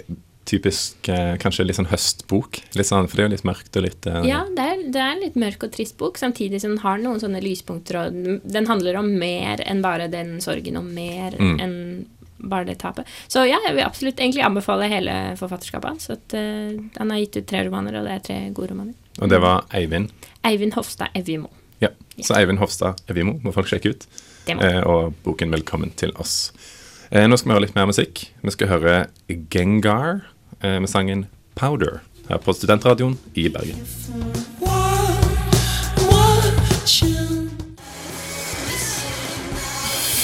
typisk 0.46 1.08
eh, 1.10 1.38
kanskje 1.42 1.64
litt 1.66 1.76
sånn 1.80 1.88
høstbok? 1.90 2.60
Litt 2.78 2.86
sånn, 2.86 3.08
for 3.10 3.18
det 3.18 3.24
er 3.24 3.28
jo 3.30 3.34
litt 3.34 3.48
mørkt 3.50 3.78
og 3.80 3.86
litt 3.88 4.06
eh, 4.06 4.20
Ja, 4.30 4.44
det 4.46 4.62
er, 4.62 4.84
det 4.94 5.02
er 5.02 5.16
en 5.16 5.24
litt 5.24 5.36
mørk 5.42 5.64
og 5.66 5.72
trist 5.74 5.98
bok, 5.98 6.20
samtidig 6.22 6.60
som 6.62 6.76
den 6.76 6.84
har 6.84 7.00
noen 7.02 7.18
sånne 7.24 7.42
lyspunkter. 7.42 7.98
Og 8.04 8.14
den- 8.14 8.42
den 8.46 8.68
handler 8.70 9.00
om 9.02 9.10
mer 9.18 9.58
enn 9.66 9.82
bare 9.82 10.08
den 10.12 10.38
sorgen, 10.42 10.78
og 10.78 10.86
mer 10.86 11.32
Mm. 11.40 11.58
enn 11.60 12.06
bare 12.38 12.68
det 12.68 12.78
tapet. 12.82 13.10
Så 13.28 13.46
ja, 13.48 13.60
jeg 13.66 13.76
vil 13.78 13.86
absolutt 13.86 14.20
egentlig 14.20 14.44
anbefale 14.46 14.90
hele 14.92 15.14
forfatterskapet 15.40 15.90
hans. 15.90 16.10
at, 16.10 16.34
eh, 16.34 16.78
han 16.98 17.12
har 17.12 17.20
gitt 17.24 17.38
ut 17.38 17.48
tre 17.48 17.66
romaner, 17.68 18.00
og 18.00 18.08
det 18.08 18.16
er 18.16 18.24
tre 18.30 18.40
gode 18.52 18.74
romaner. 18.74 18.94
Og 19.22 19.30
det 19.32 19.40
var 19.42 19.66
Eivind. 19.74 20.12
Eivind 20.44 20.76
Hofstad 20.76 21.16
Evjemo. 21.16 21.50
Ja. 21.80 21.90
Så 22.22 22.36
Eivind 22.36 22.60
Hofstad 22.60 23.02
Evimo 23.12 23.40
må 23.44 23.54
folk 23.56 23.68
sjekke 23.68 23.96
ut. 23.96 24.08
Eh, 24.48 24.82
og 24.86 25.14
boken 25.24 25.52
'Velkommen 25.52 25.92
til 25.96 26.12
oss'. 26.12 26.52
Eh, 27.12 27.28
nå 27.28 27.38
skal 27.38 27.50
vi 27.50 27.54
høre 27.54 27.66
litt 27.66 27.76
mer 27.76 27.86
musikk. 27.86 28.30
Vi 28.44 28.52
skal 28.52 28.68
høre 28.68 29.08
Gengar 29.50 30.26
eh, 30.62 30.80
med 30.80 30.90
sangen 30.90 31.28
'Powder' 31.56 32.00
her 32.30 32.38
på 32.38 32.54
Studentradioen 32.54 33.18
i 33.36 33.50
Bergen. 33.50 34.55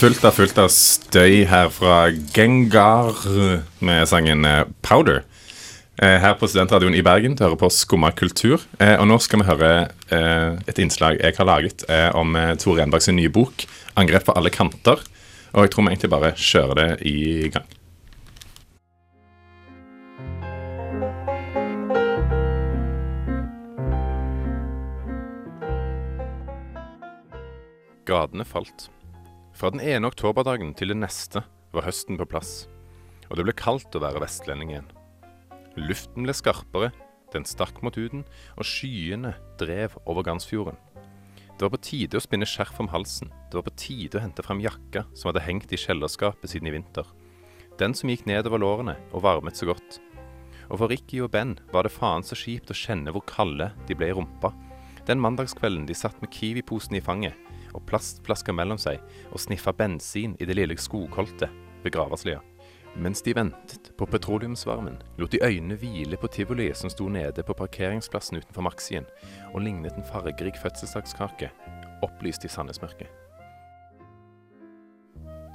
Fullt 0.02 0.24
av 0.26 0.34
fullt 0.34 0.58
av 0.58 0.72
støy 0.74 1.44
her 1.46 1.68
fra 1.70 2.08
Gengar 2.34 3.20
med 3.86 4.08
sangen 4.10 4.48
eh, 4.50 4.64
'Powder'. 4.82 5.20
Eh, 6.02 6.16
Her 6.18 6.34
på 6.40 6.48
Studentradioen 6.50 6.96
i 6.98 7.04
Bergen. 7.06 7.36
Du 7.38 7.44
hører 7.44 7.60
på 7.62 7.70
Skumma 7.70 8.10
kultur. 8.10 8.64
Eh, 8.80 8.98
Og 8.98 9.06
nå 9.06 9.20
skal 9.22 9.44
vi 9.44 9.46
høre 9.46 9.92
et 10.10 10.80
innslag 10.82 11.22
jeg 11.22 11.38
har 11.38 11.46
laget 11.46 11.86
om 12.18 12.34
Tore 12.58 12.82
Renbergs 12.82 13.12
nye 13.14 13.30
bok 13.30 13.68
'Angrep 13.96 14.26
på 14.26 14.34
alle 14.34 14.50
kanter'. 14.50 15.06
Og 15.54 15.62
jeg 15.62 15.72
tror 15.72 15.84
vi 15.86 15.94
egentlig 15.94 16.10
bare 16.10 16.34
kjører 16.34 16.76
det 16.76 17.02
i 17.06 17.50
gang. 17.54 17.70
Gatene 28.06 28.46
falt. 28.46 28.90
Fra 29.54 29.70
den 29.74 29.84
ene 29.84 30.08
oktoberdagen 30.08 30.74
til 30.78 30.94
den 30.94 31.04
neste 31.04 31.44
var 31.76 31.86
høsten 31.86 32.18
på 32.20 32.28
plass, 32.30 32.66
og 33.30 33.38
det 33.38 33.46
ble 33.48 33.56
kaldt 33.58 33.96
å 33.96 34.02
være 34.04 34.22
vestlending 34.24 34.72
igjen. 34.74 34.92
Luften 35.80 36.26
ble 36.28 36.36
skarpere, 36.36 36.92
den 37.32 37.48
stakk 37.48 37.80
mot 37.84 37.96
huden, 37.96 38.26
og 38.58 38.68
skyene 38.68 39.36
drev 39.60 39.96
over 40.06 40.26
Gansfjorden. 40.28 40.80
Det 41.56 41.68
var 41.68 41.74
på 41.76 41.84
tide 41.86 42.18
å 42.18 42.24
spinne 42.24 42.48
skjerf 42.48 42.80
om 42.82 42.90
halsen, 42.92 43.32
det 43.52 43.60
var 43.60 43.68
på 43.68 43.76
tide 43.80 44.20
å 44.20 44.24
hente 44.24 44.44
frem 44.44 44.64
jakka 44.64 45.06
som 45.14 45.30
hadde 45.30 45.44
hengt 45.46 45.72
i 45.72 45.80
kjellerskapet 45.80 46.52
siden 46.52 46.72
i 46.72 46.76
vinter. 46.76 47.06
Den 47.80 47.96
som 47.98 48.12
gikk 48.12 48.26
nedover 48.30 48.62
lårene 48.62 48.98
og 49.12 49.24
varmet 49.28 49.60
så 49.60 49.70
godt. 49.70 50.00
Og 50.72 50.80
for 50.80 50.92
Ricky 50.92 51.20
og 51.24 51.32
Ben 51.36 51.58
var 51.74 51.86
det 51.86 51.94
faen 51.94 52.24
så 52.24 52.38
kjipt 52.40 52.72
å 52.72 52.78
kjenne 52.78 53.12
hvor 53.14 53.26
kalde 53.28 53.72
de 53.88 53.98
ble 53.98 54.12
i 54.12 54.16
rumpa. 54.16 54.54
Den 55.08 55.22
mandagskvelden 55.24 55.88
de 55.90 55.96
satt 55.98 56.20
med 56.24 56.32
Kiwi-posen 56.34 56.98
i 57.00 57.04
fanget 57.04 57.41
og 57.74 57.86
plastflasker 57.90 58.56
mellom 58.56 58.80
seg 58.82 59.02
og 59.32 59.42
sniffa 59.42 59.74
bensin 59.76 60.38
i 60.40 60.48
det 60.48 60.58
lille 60.58 60.78
skogholtet 60.80 61.52
ved 61.84 61.94
Graverslia. 61.94 62.42
Mens 62.96 63.22
de 63.24 63.32
ventet 63.34 63.94
på 63.96 64.06
petroleumsvarmen, 64.06 64.98
lot 65.18 65.32
de 65.32 65.40
øynene 65.46 65.78
hvile 65.80 66.18
på 66.20 66.28
tivoliet 66.28 66.76
som 66.76 66.92
sto 66.92 67.08
nede 67.08 67.44
på 67.48 67.56
parkeringsplassen 67.56 68.42
utenfor 68.42 68.66
Maxien, 68.68 69.08
og 69.54 69.64
lignet 69.64 69.96
en 69.96 70.08
fargerik 70.08 70.60
fødselsdagskake, 70.60 71.52
opplyst 72.04 72.44
i 72.44 72.52
Sandnesmørket. 72.52 73.08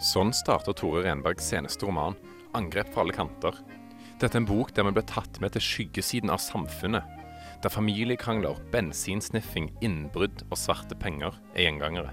Sånn 0.01 0.33
starter 0.37 0.77
Tore 0.77 1.05
Renbergs 1.05 1.45
seneste 1.45 1.87
roman, 1.89 2.17
'Angrep 2.55 2.89
fra 2.93 3.05
alle 3.05 3.13
kanter'. 3.13 3.61
Dette 4.21 4.33
er 4.33 4.41
en 4.41 4.49
bok 4.49 4.73
der 4.73 4.85
vi 4.85 4.93
blir 4.97 5.07
tatt 5.09 5.41
med 5.41 5.53
til 5.53 5.61
skyggesiden 5.61 6.31
av 6.33 6.41
samfunnet, 6.41 7.05
der 7.67 7.75
familiekrangler, 7.75 8.61
bensinsniffing, 8.71 9.73
innbrudd 9.83 10.45
og 10.53 10.59
svarte 10.61 10.95
penger 10.95 11.35
er 11.57 11.65
gjengangere. 11.65 12.13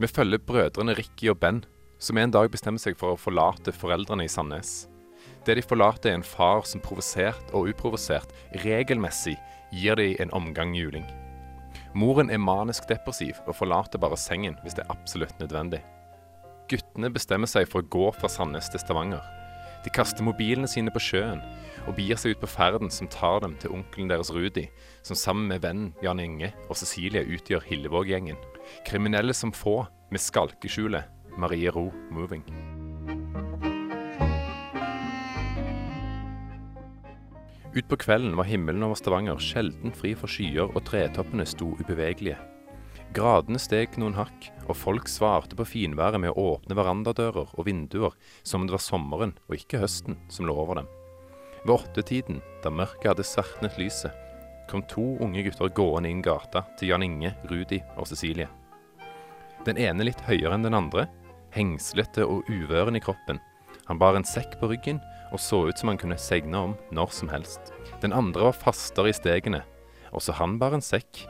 Vi 0.00 0.08
følger 0.08 0.40
brødrene 0.40 0.94
Ricky 0.96 1.28
og 1.28 1.36
Ben, 1.42 1.58
som 2.00 2.16
en 2.16 2.32
dag 2.32 2.48
bestemmer 2.48 2.80
seg 2.80 2.96
for 2.96 3.12
å 3.12 3.20
forlate 3.20 3.74
foreldrene 3.76 4.24
i 4.24 4.32
Sandnes. 4.32 4.86
Det 5.44 5.58
de 5.58 5.64
forlater, 5.66 6.14
er 6.14 6.16
en 6.16 6.24
far 6.24 6.64
som 6.64 6.80
provosert 6.80 7.52
og 7.52 7.68
uprovosert 7.74 8.32
regelmessig 8.64 9.36
gir 9.74 10.00
de 10.00 10.14
en 10.22 10.32
omgang 10.32 10.72
juling. 10.72 11.04
Moren 11.92 12.32
er 12.32 12.40
manisk 12.40 12.88
depressiv 12.88 13.36
og 13.44 13.56
forlater 13.58 14.00
bare 14.00 14.16
sengen 14.16 14.56
hvis 14.62 14.78
det 14.78 14.86
er 14.86 14.94
absolutt 14.96 15.36
nødvendig. 15.42 15.82
Guttene 16.72 17.12
bestemmer 17.12 17.50
seg 17.50 17.68
for 17.68 17.84
å 17.84 17.90
gå 17.98 18.08
fra 18.16 18.32
Sandnes 18.32 18.72
til 18.72 18.80
Stavanger. 18.80 19.20
De 19.84 19.92
kaster 19.92 20.24
mobilene 20.24 20.70
sine 20.70 20.92
på 20.94 21.04
sjøen 21.04 21.44
og 21.88 21.96
begir 21.96 22.20
seg 22.20 22.36
ut 22.36 22.42
på 22.42 22.50
ferden 22.52 22.92
som 22.92 23.08
tar 23.08 23.40
dem 23.44 23.56
til 23.60 23.72
onkelen 23.72 24.10
deres 24.12 24.30
Rudi, 24.34 24.66
som 25.02 25.16
sammen 25.16 25.48
med 25.48 25.64
vennen 25.64 25.94
Jan 26.04 26.20
Inge 26.20 26.52
og 26.68 26.76
Cecilie 26.76 27.24
utgjør 27.24 27.64
Hillevåg-gjengen. 27.64 28.36
Kriminelle 28.86 29.34
som 29.34 29.54
få, 29.56 29.80
med 30.12 30.22
skalkeskjulet 30.24 31.36
Marie 31.40 31.72
Ro 31.72 31.88
Moving. 32.12 32.44
Utpå 37.76 37.98
kvelden 38.00 38.36
var 38.36 38.48
himmelen 38.48 38.82
over 38.82 38.96
Stavanger 38.96 39.40
sjelden 39.42 39.92
fri 39.94 40.14
for 40.16 40.30
skyer, 40.32 40.70
og 40.72 40.84
tretoppene 40.88 41.44
sto 41.46 41.74
ubevegelige. 41.78 42.38
Gradene 43.16 43.60
steg 43.60 43.96
noen 44.00 44.16
hakk, 44.18 44.50
og 44.66 44.76
folk 44.76 45.08
svarte 45.08 45.56
på 45.56 45.68
finværet 45.68 46.20
med 46.20 46.34
å 46.34 46.54
åpne 46.56 46.76
verandadører 46.76 47.54
og 47.54 47.68
vinduer 47.68 48.16
som 48.42 48.62
om 48.62 48.68
det 48.68 48.76
var 48.76 48.84
sommeren 48.84 49.36
og 49.48 49.60
ikke 49.60 49.80
høsten 49.84 50.18
som 50.32 50.48
lå 50.48 50.56
over 50.56 50.82
dem. 50.82 50.94
Ved 51.64 51.74
åttetiden, 51.74 52.40
da 52.62 52.70
mørket 52.70 53.10
hadde 53.12 53.26
svartnet 53.26 53.78
lyset, 53.80 54.14
kom 54.68 54.84
to 54.86 55.16
unge 55.24 55.42
gutter 55.46 55.70
gående 55.72 56.10
inn 56.12 56.22
gata 56.22 56.64
til 56.78 56.92
Jan 56.92 57.04
Inge, 57.06 57.32
Rudi 57.50 57.80
og 57.96 58.08
Cecilie. 58.10 58.48
Den 59.66 59.80
ene 59.80 60.06
litt 60.06 60.20
høyere 60.28 60.54
enn 60.54 60.66
den 60.66 60.76
andre, 60.76 61.08
hengslete 61.54 62.26
og 62.28 62.48
uvøren 62.52 62.98
i 62.98 63.02
kroppen. 63.02 63.40
Han 63.88 64.00
bar 64.00 64.18
en 64.18 64.26
sekk 64.28 64.58
på 64.60 64.68
ryggen 64.70 65.00
og 65.32 65.40
så 65.42 65.60
ut 65.68 65.78
som 65.78 65.90
han 65.92 66.00
kunne 66.00 66.18
segne 66.20 66.60
om 66.68 66.76
når 66.94 67.12
som 67.16 67.30
helst. 67.32 67.72
Den 68.02 68.14
andre 68.16 68.48
var 68.48 68.56
fastere 68.56 69.12
i 69.12 69.16
stegene. 69.16 69.62
Også 70.16 70.34
han 70.38 70.56
bar 70.60 70.76
en 70.76 70.84
sekk. 70.84 71.24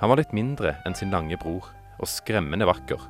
Han 0.00 0.12
var 0.12 0.20
litt 0.20 0.34
mindre 0.36 0.76
enn 0.86 0.96
sin 0.96 1.12
lange 1.12 1.36
bror, 1.40 1.66
og 1.98 2.08
skremmende 2.08 2.68
vakker. 2.68 3.00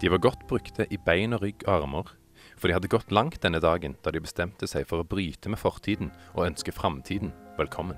De 0.00 0.10
var 0.10 0.22
godt 0.24 0.46
brukte 0.50 0.86
i 0.90 0.98
bein 1.04 1.36
og 1.36 1.44
rygg 1.44 1.64
og 1.66 1.74
armer, 1.74 2.10
for 2.58 2.68
de 2.68 2.74
hadde 2.76 2.90
gått 2.90 3.12
langt 3.14 3.40
denne 3.44 3.60
dagen 3.62 3.96
da 4.02 4.12
de 4.12 4.22
bestemte 4.22 4.66
seg 4.70 4.86
for 4.90 5.02
å 5.02 5.06
bryte 5.06 5.50
med 5.50 5.60
fortiden 5.62 6.10
og 6.34 6.48
ønske 6.50 6.74
framtiden 6.74 7.32
velkommen. 7.58 7.96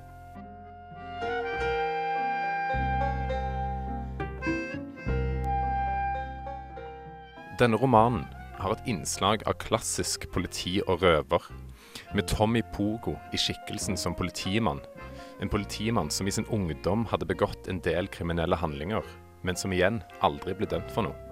Denne 7.60 7.76
romanen 7.76 8.24
har 8.60 8.72
et 8.72 8.86
innslag 8.88 9.42
av 9.48 9.58
klassisk 9.60 10.24
politi 10.32 10.78
og 10.86 11.02
røver, 11.04 11.44
med 12.16 12.26
Tommy 12.28 12.62
Pogo 12.72 13.18
i 13.36 13.38
skikkelsen 13.40 13.98
som 14.00 14.16
politimann. 14.16 14.80
En 15.40 15.52
politimann 15.52 16.08
som 16.10 16.28
i 16.28 16.32
sin 16.32 16.48
ungdom 16.48 17.04
hadde 17.12 17.28
begått 17.28 17.68
en 17.68 17.80
del 17.84 18.08
kriminelle 18.08 18.56
handlinger, 18.56 19.04
men 19.44 19.56
som 19.56 19.72
igjen 19.76 20.00
aldri 20.24 20.56
ble 20.56 20.68
dømt 20.72 20.92
for 20.94 21.08
noe. 21.08 21.29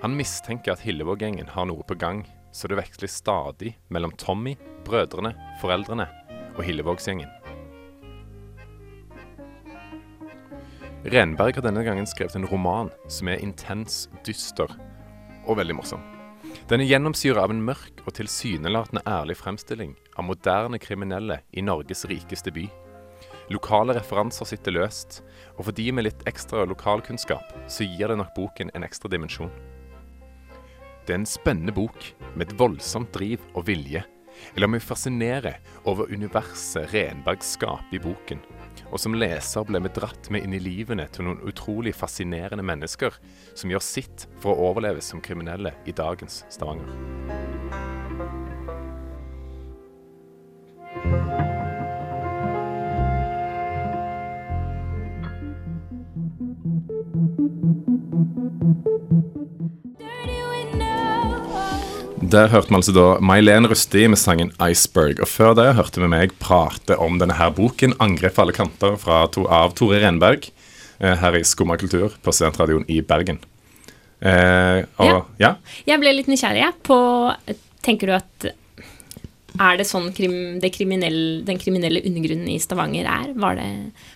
Han 0.00 0.16
mistenker 0.16 0.72
at 0.72 0.80
Hillevåg-gjengen 0.80 1.50
har 1.52 1.66
noe 1.68 1.84
på 1.84 1.94
gang, 2.00 2.22
så 2.56 2.70
det 2.70 2.78
veksler 2.78 3.10
stadig 3.12 3.74
mellom 3.92 4.14
Tommy, 4.16 4.54
brødrene, 4.86 5.34
foreldrene 5.60 6.06
og 6.56 6.62
Hillevågsgjengen. 6.64 7.28
Renberg 11.04 11.58
har 11.58 11.64
denne 11.64 11.84
gangen 11.84 12.08
skrevet 12.08 12.36
en 12.36 12.48
roman 12.48 12.88
som 13.12 13.28
er 13.28 13.44
intens, 13.44 14.06
dyster 14.24 14.72
og 15.46 15.58
veldig 15.60 15.76
morsom. 15.76 16.02
Den 16.70 16.80
er 16.80 16.88
gjennomsyra 16.88 17.44
av 17.44 17.52
en 17.52 17.60
mørk 17.64 18.00
og 18.06 18.14
tilsynelatende 18.16 19.02
ærlig 19.08 19.36
fremstilling 19.40 19.92
av 20.16 20.24
moderne 20.28 20.80
kriminelle 20.80 21.42
i 21.52 21.64
Norges 21.64 22.06
rikeste 22.08 22.52
by. 22.56 22.64
Lokale 23.52 23.98
referanser 23.98 24.48
sitter 24.48 24.76
løst, 24.76 25.20
og 25.58 25.66
for 25.66 25.76
de 25.76 25.90
med 25.92 26.06
litt 26.06 26.24
ekstra 26.30 26.64
lokalkunnskap, 26.70 27.52
så 27.68 27.84
gir 27.84 28.08
det 28.08 28.16
nok 28.20 28.32
boken 28.36 28.72
en 28.72 28.86
ekstra 28.86 29.12
dimensjon. 29.12 29.52
Det 31.06 31.14
er 31.14 31.20
en 31.22 31.28
spennende 31.28 31.72
bok 31.74 32.10
med 32.36 32.46
et 32.48 32.58
voldsomt 32.58 33.12
driv 33.14 33.42
og 33.54 33.66
vilje. 33.68 34.02
Jeg 34.54 34.62
lar 34.62 34.70
meg 34.72 34.82
fascinere 34.84 35.56
over 35.88 36.10
universet 36.12 36.92
Renberg 36.94 37.44
skaper 37.44 37.96
i 37.96 38.00
boken. 38.02 38.40
Og 38.90 38.98
som 39.02 39.14
leser 39.14 39.66
ble 39.68 39.82
vi 39.84 39.92
dratt 39.96 40.30
med 40.32 40.46
inn 40.46 40.56
i 40.56 40.62
livene 40.62 41.06
til 41.12 41.28
noen 41.28 41.42
utrolig 41.46 41.94
fascinerende 41.96 42.64
mennesker 42.66 43.20
som 43.54 43.72
gjør 43.72 43.84
sitt 43.84 44.26
for 44.42 44.54
å 44.54 44.70
overleve 44.70 45.04
som 45.04 45.22
kriminelle 45.24 45.74
i 45.86 45.96
dagens 45.96 46.44
Stavanger. 46.50 46.88
Der 62.30 62.46
hørte 62.52 62.70
vi 62.70 62.76
altså 62.78 62.92
da 62.94 63.04
May-Len 63.26 63.66
Rusti 63.66 64.04
med 64.06 64.18
sangen 64.20 64.52
'Iceberg'. 64.52 65.18
Og 65.20 65.26
før 65.26 65.54
det 65.58 65.74
hørte 65.74 65.98
vi 65.98 66.06
meg 66.06 66.36
prate 66.38 66.94
om 66.94 67.18
denne 67.18 67.34
her 67.34 67.50
boken, 67.50 67.96
'Angrep 67.98 68.38
alle 68.38 68.54
kanter', 68.54 68.98
fra 68.98 69.26
to, 69.26 69.48
av 69.50 69.74
Tore 69.74 69.98
Renberg, 69.98 70.50
eh, 71.00 71.16
her 71.16 71.34
i 71.34 71.42
Skumma 71.42 71.76
kultur 71.76 72.14
på 72.22 72.30
Studentradioen 72.30 72.84
i 72.88 73.00
Bergen. 73.00 73.40
Eh, 74.22 74.84
og, 74.98 75.26
ja. 75.40 75.56
Jeg 75.86 75.98
ble 75.98 76.12
litt 76.12 76.28
nysgjerrig 76.28 76.70
på 76.84 77.34
Tenker 77.82 78.06
du 78.06 78.12
at 78.12 78.50
er 79.58 79.78
det 79.80 79.86
sånn 79.88 80.10
krim, 80.14 80.60
det 80.62 80.70
kriminelle, 80.74 81.40
den 81.46 81.58
kriminelle 81.60 82.02
undergrunnen 82.06 82.48
i 82.52 82.58
Stavanger 82.62 83.08
er? 83.10 83.32
Var 83.40 83.58
det, 83.58 83.68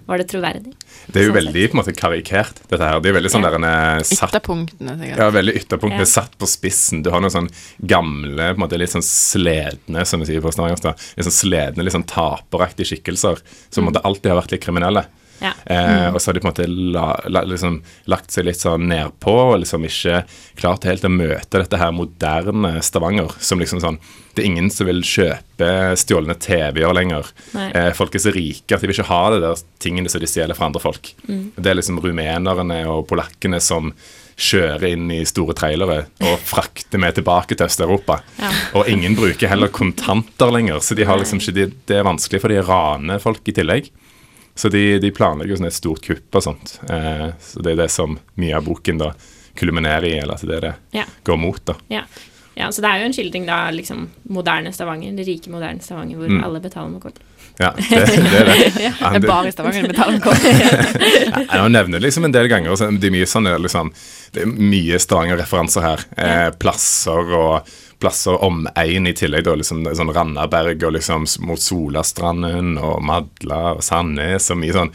var 0.06 0.20
det 0.20 0.28
troverdig? 0.30 0.74
Det 1.08 1.20
er 1.20 1.26
jo 1.26 1.32
Sånn 1.32 1.40
veldig 1.40 1.64
på 1.70 1.76
en 1.76 1.80
måte 1.80 1.96
karikert, 1.98 2.60
dette 2.70 2.82
her. 2.84 3.00
Det 3.02 3.10
er 3.10 3.18
veldig 3.18 3.32
sånn 3.34 3.44
Ja. 3.44 3.50
der 3.50 3.58
en 3.58 3.68
er 3.68 4.04
satt 4.04 4.30
Ytterpunktene, 4.30 4.96
sikkert. 5.00 5.18
Ja, 5.18 5.30
veldig 5.30 5.56
ytterpunktene 5.60 6.06
Ja. 6.06 6.12
satt 6.14 6.38
på 6.38 6.46
spissen. 6.46 7.02
Du 7.02 7.10
har 7.10 7.20
noen 7.20 7.34
sånn 7.34 7.50
gamle, 7.84 8.54
på 8.54 8.60
en 8.60 8.68
måte 8.68 8.78
litt 8.78 8.94
sånn 8.94 9.02
sledne, 9.02 10.06
som 10.06 10.20
vi 10.20 10.26
sier 10.26 10.40
på 10.40 10.52
Stavanger, 10.52 10.94
Litt 11.16 11.26
sånn 11.26 11.40
sledne, 11.40 11.82
litt 11.82 11.92
sånn 11.94 12.06
taperaktige 12.06 12.94
skikkelser 12.94 13.40
som 13.70 13.86
mm. 13.86 14.00
alltid 14.04 14.30
har 14.30 14.40
vært 14.42 14.52
litt 14.52 14.62
kriminelle. 14.62 15.06
Ja. 15.42 15.52
Eh, 15.66 16.08
og 16.14 16.20
så 16.20 16.30
har 16.30 16.36
de 16.36 16.42
på 16.42 16.48
en 16.48 16.52
måte 16.52 16.66
la, 16.68 17.06
la, 17.28 17.42
liksom, 17.48 17.80
lagt 18.10 18.34
seg 18.34 18.46
litt 18.48 18.60
sånn 18.60 18.86
nedpå 18.90 19.34
og 19.50 19.58
liksom 19.62 19.86
ikke 19.88 20.22
klart 20.60 20.86
helt 20.88 21.06
å 21.06 21.12
møte 21.12 21.60
dette 21.60 21.80
her 21.80 21.94
moderne 21.94 22.76
Stavanger. 22.84 23.34
Som 23.42 23.62
liksom 23.62 23.82
sånn 23.82 24.00
Det 24.34 24.42
er 24.42 24.50
ingen 24.50 24.70
som 24.74 24.88
vil 24.88 25.04
kjøpe 25.06 25.68
stjålne 26.00 26.34
TV-er 26.42 26.96
lenger. 26.96 27.28
Eh, 27.54 27.92
folk 27.94 28.16
er 28.16 28.24
så 28.24 28.34
rike 28.34 28.74
at 28.74 28.82
de 28.82 28.90
vil 28.90 28.96
ikke 28.96 29.10
ha 29.12 29.22
det 29.34 29.44
der 29.44 29.62
tingene 29.82 30.10
som 30.10 30.22
de 30.22 30.30
stjeler 30.30 30.58
fra 30.58 30.66
andre 30.70 30.82
folk. 30.82 31.14
Det 31.24 31.70
er 31.70 31.78
liksom 31.78 32.02
rumenerne 32.02 32.80
og 32.90 33.06
polakkene 33.10 33.60
som 33.62 33.92
kjører 34.34 34.88
inn 34.90 35.10
i 35.14 35.20
store 35.28 35.54
trailere 35.56 36.00
og 36.26 36.40
frakter 36.42 36.98
med 36.98 37.14
tilbake 37.18 37.54
til 37.54 37.68
Øst-Europa. 37.68 38.20
Ja. 38.40 38.50
Og 38.78 38.90
ingen 38.90 39.14
bruker 39.18 39.50
heller 39.50 39.70
kontanter 39.70 40.50
lenger, 40.54 40.80
så 40.82 40.96
de 40.98 41.06
har 41.06 41.20
liksom 41.20 41.38
ikke, 41.42 41.54
de, 41.54 41.68
det 41.86 42.00
er 42.00 42.08
vanskelig 42.08 42.42
for 42.42 42.52
de 42.52 42.64
raner 42.66 43.22
folk 43.22 43.46
i 43.46 43.54
tillegg. 43.54 43.92
Så 44.56 44.68
de, 44.70 44.98
de 45.02 45.10
planlegger 45.10 45.50
jo 45.50 45.56
sånn 45.58 45.66
et 45.66 45.74
stort 45.74 46.00
kupp 46.06 46.36
og 46.38 46.42
sånt. 46.46 46.76
Eh, 46.88 47.28
så 47.42 47.62
det 47.64 47.72
er 47.74 47.80
det 47.84 47.90
som 47.90 48.18
mye 48.38 48.54
av 48.56 48.64
boken 48.68 48.98
da 49.02 49.12
kulminerer 49.58 50.06
i, 50.06 50.14
eller 50.22 50.34
at 50.38 50.46
det 50.46 50.56
er 50.60 50.64
det 50.68 50.74
Ja. 51.00 51.04
går 51.26 51.36
mot. 51.42 51.60
da. 51.66 51.74
Ja. 51.90 52.02
ja, 52.54 52.68
så 52.70 52.82
det 52.82 52.90
er 52.90 53.00
jo 53.02 53.06
en 53.10 53.12
skildring 53.16 53.46
da, 53.46 53.58
liksom 53.74 54.08
moderne 54.30 54.72
Stavanger, 54.74 55.14
det 55.16 55.26
rike 55.26 55.50
moderne 55.50 55.82
Stavanger, 55.82 56.16
hvor 56.16 56.28
Mm. 56.30 56.44
alle 56.44 56.60
betaler 56.60 56.90
med 56.90 57.02
kort. 57.02 57.18
Ja, 57.58 57.70
det, 57.76 57.86
det 57.88 58.40
er 58.40 58.48
det. 58.48 58.54
Det 58.74 59.18
er 59.20 59.26
bare 59.28 59.46
i 59.46 59.52
Stavanger 59.54 59.82
de 59.82 59.88
betaler 59.92 60.12
med 60.12 60.22
kort. 60.22 60.42
Ja, 61.54 61.62
jeg 61.62 61.70
nevner 61.70 61.98
det 61.98 62.02
liksom 62.08 62.24
en 62.26 62.32
del 62.34 62.48
ganger. 62.50 62.70
og 62.74 62.78
så 62.78 62.88
Det 62.98 63.10
er 63.10 63.14
mye 63.14 63.26
sånn, 63.30 63.46
liksom, 63.62 63.92
det 64.34 64.42
er 64.42 64.46
mye 64.50 64.98
Stavanger-referanser 65.02 65.82
her. 65.86 66.02
Eh, 66.18 66.50
plasser 66.58 67.30
og 67.38 67.68
plasser 68.04 68.38
omegn 68.44 69.08
i 69.08 69.16
tillegg. 69.16 69.46
da, 69.48 69.56
liksom 69.58 69.82
Sånn 69.96 70.12
Randaberg 70.14 70.84
og 70.84 70.96
liksom 70.98 71.26
mot 71.48 71.60
Solastranden 71.60 72.76
og 72.78 73.02
Madla 73.04 73.78
og 73.78 73.84
Sandnes 73.84 74.50
og 74.52 74.60
mye 74.60 74.76
sånn. 74.76 74.92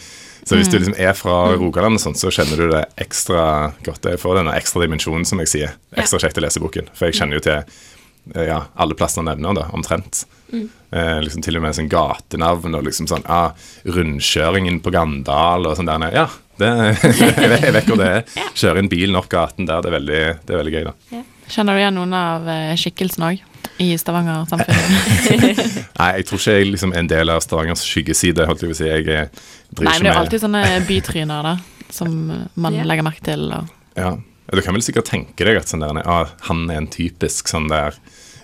Så 0.49 0.57
hvis 0.57 0.69
du 0.71 0.79
liksom 0.79 0.95
er 0.97 1.13
fra 1.13 1.51
Rogaland, 1.53 1.99
og 1.99 2.01
sånt, 2.01 2.17
så 2.17 2.31
kjenner 2.33 2.57
du 2.57 2.71
det 2.71 2.85
ekstra 3.03 3.43
godt. 3.85 4.07
Jeg 4.09 4.21
får 4.21 4.39
denne 4.39 4.55
ekstra 4.57 4.81
dimensjonen, 4.81 5.27
som 5.27 5.41
jeg 5.43 5.51
sier. 5.51 5.75
Ekstra 5.99 6.17
kjekt 6.23 6.39
å 6.39 6.45
lese 6.45 6.61
boken. 6.63 6.89
For 6.97 7.09
jeg 7.09 7.19
kjenner 7.19 7.37
jo 7.37 7.43
til 7.45 7.59
eh, 7.59 8.47
ja, 8.47 8.63
alle 8.79 8.97
plassene 8.97 9.27
han 9.29 9.37
nevner, 9.37 9.59
da, 9.59 9.67
omtrent. 9.77 10.23
Eh, 10.49 11.19
liksom 11.21 11.43
Til 11.45 11.59
og 11.59 11.65
med 11.67 11.77
sånn 11.77 11.91
gatenavn 11.91 12.79
og 12.79 12.87
liksom 12.87 13.05
sånn 13.11 13.27
ah, 13.29 13.51
Rundkjøringen 13.85 14.79
på 14.81 14.93
Gandal 14.95 15.69
og 15.69 15.77
sånn 15.77 15.91
der. 15.91 16.07
Ja, 16.17 16.25
det, 16.57 16.71
jeg 17.59 17.75
vet 17.75 17.91
hvor 17.91 18.01
det 18.01 18.09
er. 18.15 18.39
Kjøre 18.57 18.81
inn 18.81 18.89
bilen 18.89 19.19
opp 19.21 19.29
gaten 19.29 19.69
der. 19.69 19.83
Det 19.85 19.91
er 19.91 19.97
veldig, 19.99 20.23
det 20.47 20.55
er 20.55 20.63
veldig 20.63 20.77
gøy, 20.79 20.87
da. 20.89 21.21
Kjenner 21.49 21.75
du 21.75 21.81
igjen 21.81 21.97
noen 21.97 22.13
av 22.13 22.49
eh, 22.49 22.73
skikkelsene 22.77 23.31
òg? 23.31 23.45
I 23.79 23.93
Stavanger-samfunnet? 23.97 25.59
Nei, 25.99 26.09
jeg 26.19 26.25
tror 26.27 26.41
ikke 26.41 26.55
jeg 26.57 26.71
liksom 26.73 26.93
er 26.93 27.01
en 27.01 27.11
del 27.11 27.31
av 27.31 27.43
Stavangers 27.43 27.83
skyggeside. 27.87 28.45
holdt 28.47 28.63
jeg 28.63 28.71
vil 28.71 28.75
å 28.75 28.79
si. 28.79 28.89
Jeg 28.89 29.05
driver 29.05 29.23
ikke 29.25 29.79
med 29.79 29.87
Nei, 29.87 29.93
men 29.93 30.03
det 30.03 30.11
er 30.11 30.13
jo 30.13 30.23
alltid 30.23 30.43
sånne 30.43 30.63
bytryner, 30.89 31.47
da. 31.47 31.85
Som 31.89 32.17
man 32.53 32.75
yeah. 32.75 32.85
legger 32.87 33.07
merke 33.07 33.23
til. 33.25 33.47
Og 33.49 33.99
Ja. 33.99 34.17
Ja, 34.49 34.55
Du 34.57 34.61
kan 34.65 34.73
vel 34.73 34.81
sikkert 34.81 35.09
tenke 35.09 35.45
deg 35.45 35.59
at 35.59 35.69
sånn 35.69 35.83
der, 35.83 36.01
ah, 36.09 36.31
han 36.47 36.65
er 36.69 36.81
en 36.81 36.89
typisk 36.89 37.51
sånn 37.51 37.69
der 37.69 37.97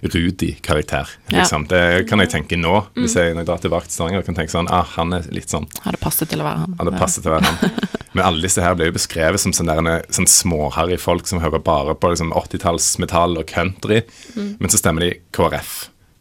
Rudi-karakter. 0.06 1.10
Ja. 1.32 1.40
Liksom. 1.40 1.66
Det 1.72 2.06
kan 2.10 2.22
jeg 2.22 2.30
tenke 2.30 2.60
nå, 2.60 2.76
hvis 2.94 3.16
jeg 3.18 3.34
når 3.34 3.42
jeg 3.42 3.50
drar 3.50 3.64
tilbake 3.64 3.90
til 3.90 3.98
Stavanger. 3.98 4.26
kan 4.28 4.38
tenke 4.38 4.54
sånn, 4.54 4.70
ah, 4.70 4.86
Han 4.98 5.14
er 5.18 5.26
litt 5.34 5.50
sånn 5.50 5.66
hadde 5.82 6.02
passet 6.02 6.30
til 6.30 6.44
å 6.44 6.46
være 6.46 6.66
han. 6.66 6.76
Har 6.78 6.92
det 6.92 7.00
passet 7.00 7.26
til 7.26 7.34
å 7.34 7.40
være 7.40 7.54
han. 7.54 7.80
Men 8.16 8.24
alle 8.30 8.46
disse 8.46 8.64
her 8.64 8.78
ble 8.80 8.88
jo 8.90 8.96
beskrevet 8.96 9.42
som 9.44 9.52
sånne, 9.56 10.00
sånn 10.16 10.30
småharry 10.30 10.96
folk 11.02 11.28
som 11.28 11.42
hører 11.44 11.60
bare 11.64 11.98
på 12.00 12.14
liksom 12.14 12.32
80-tallsmetall 12.32 13.42
og 13.42 13.50
country, 13.52 14.02
men 14.36 14.72
så 14.72 14.80
stemmer 14.80 15.04
de 15.04 15.10
KrF. 15.36 15.74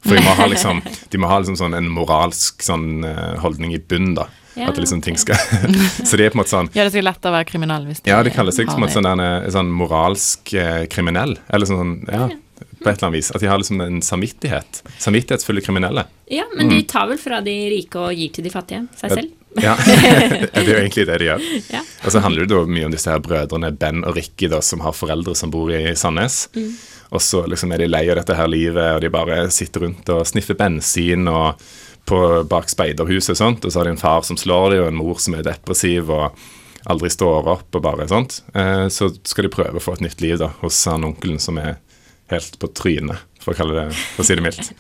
For 0.05 0.19
de 0.19 0.25
må 0.27 0.35
ha 0.37 0.47
liksom, 0.51 0.83
de 1.11 1.21
må 1.23 1.29
ha 1.31 1.39
liksom 1.41 1.57
sånn 1.57 1.77
en 1.79 1.87
moralsk 1.95 2.61
sånn, 2.67 3.05
eh, 3.09 3.39
holdning 3.41 3.73
i 3.73 3.81
bunnen, 3.81 4.17
da. 4.19 4.27
Ja, 4.55 4.69
At 4.69 4.77
det 4.77 4.85
liksom 4.85 5.01
ting 5.03 5.17
skal 5.19 5.35
Så 6.07 6.15
de 6.15 6.29
er 6.29 6.31
på 6.31 6.37
en 6.37 6.45
måte 6.45 6.53
sånn 6.53 6.69
Ja, 6.77 6.85
det 6.87 7.01
er 7.01 7.03
lett 7.03 7.27
å 7.27 7.33
være 7.35 7.49
kriminell 7.49 7.89
hvis 7.89 8.05
de 8.05 8.13
Ja, 8.13 8.21
de 8.23 8.31
kaller 8.31 8.55
seg 8.55 8.69
på 8.71 8.77
en 8.77 8.85
det. 8.87 8.93
sånn, 8.95 9.09
der, 9.09 9.49
sånn 9.51 9.73
moralsk 9.75 10.53
eh, 10.55 10.85
kriminell. 10.87 11.35
Eller 11.51 11.67
sånn, 11.67 11.97
ja, 12.07 12.29
På 12.79 12.93
et 12.93 12.93
eller 12.93 13.09
annet 13.09 13.17
vis. 13.17 13.33
At 13.35 13.43
de 13.43 13.51
har 13.51 13.59
liksom 13.59 13.83
en 13.83 13.99
samvittighet. 14.05 14.85
Samvittighetsfulle 15.03 15.65
kriminelle. 15.65 16.07
Ja, 16.31 16.47
men 16.55 16.71
de 16.71 16.85
tar 16.87 17.09
vel 17.11 17.19
fra 17.19 17.41
de 17.43 17.57
rike 17.73 17.99
og 17.99 18.15
gir 18.15 18.31
til 18.37 18.47
de 18.47 18.53
fattige. 18.55 18.85
Seg 19.01 19.17
selv. 19.17 19.33
Ja, 19.63 19.77
Det 19.79 20.65
er 20.65 20.67
jo 20.67 20.81
egentlig 20.81 21.07
det 21.07 21.19
de 21.23 21.29
gjør. 21.29 21.45
Ja. 21.71 21.83
Og 22.05 22.13
så 22.15 22.23
handler 22.25 22.49
det 22.49 22.57
jo 22.57 22.65
mye 22.67 22.89
om 22.89 22.95
disse 22.95 23.13
her 23.13 23.23
brødrene 23.23 23.71
Ben 23.79 24.03
og 24.05 24.17
Ricky, 24.17 24.49
da, 24.51 24.59
som 24.65 24.83
har 24.83 24.97
foreldre 24.97 25.37
som 25.39 25.53
bor 25.55 25.71
i 25.71 25.95
Sandnes. 25.99 26.49
Og 27.15 27.23
så 27.23 27.45
liksom 27.47 27.73
er 27.73 27.85
de 27.85 27.91
lei 27.91 28.03
av 28.11 28.19
dette 28.19 28.35
her 28.35 28.51
livet, 28.51 28.97
og 28.97 29.01
de 29.05 29.13
bare 29.15 29.45
sitter 29.55 29.87
rundt 29.87 30.11
og 30.11 30.25
sniffer 30.27 30.59
bensin 30.59 31.29
og 31.31 31.63
på, 32.09 32.19
bak 32.51 32.69
speiderhuset 32.73 33.37
og 33.37 33.41
sånt. 33.41 33.65
Og 33.65 33.73
så 33.73 33.81
har 33.81 33.89
de 33.89 33.95
en 33.95 34.01
far 34.01 34.27
som 34.27 34.39
slår 34.41 34.75
dem, 34.75 34.83
og 34.85 34.91
en 34.91 34.99
mor 34.99 35.23
som 35.23 35.39
er 35.39 35.47
depressiv 35.47 36.11
og 36.13 36.35
aldri 36.91 37.09
står 37.15 37.47
opp 37.49 37.79
og 37.79 37.85
bare 37.85 38.09
sånt. 38.11 38.43
Eh, 38.59 38.89
så 38.93 39.09
skal 39.25 39.47
de 39.47 39.55
prøve 39.55 39.79
å 39.81 39.85
få 39.85 39.95
et 39.97 40.05
nytt 40.05 40.21
liv 40.25 40.37
da, 40.43 40.51
hos 40.61 40.83
han 40.91 41.07
onkelen 41.07 41.39
som 41.41 41.57
er 41.63 41.79
helt 42.33 42.59
på 42.61 42.69
trynet, 42.77 43.23
for 43.41 43.55
å, 43.55 43.57
kalle 43.57 43.79
det, 43.79 43.87
for 44.17 44.25
å 44.25 44.27
si 44.27 44.37
det 44.37 44.45
mildt. 44.45 44.73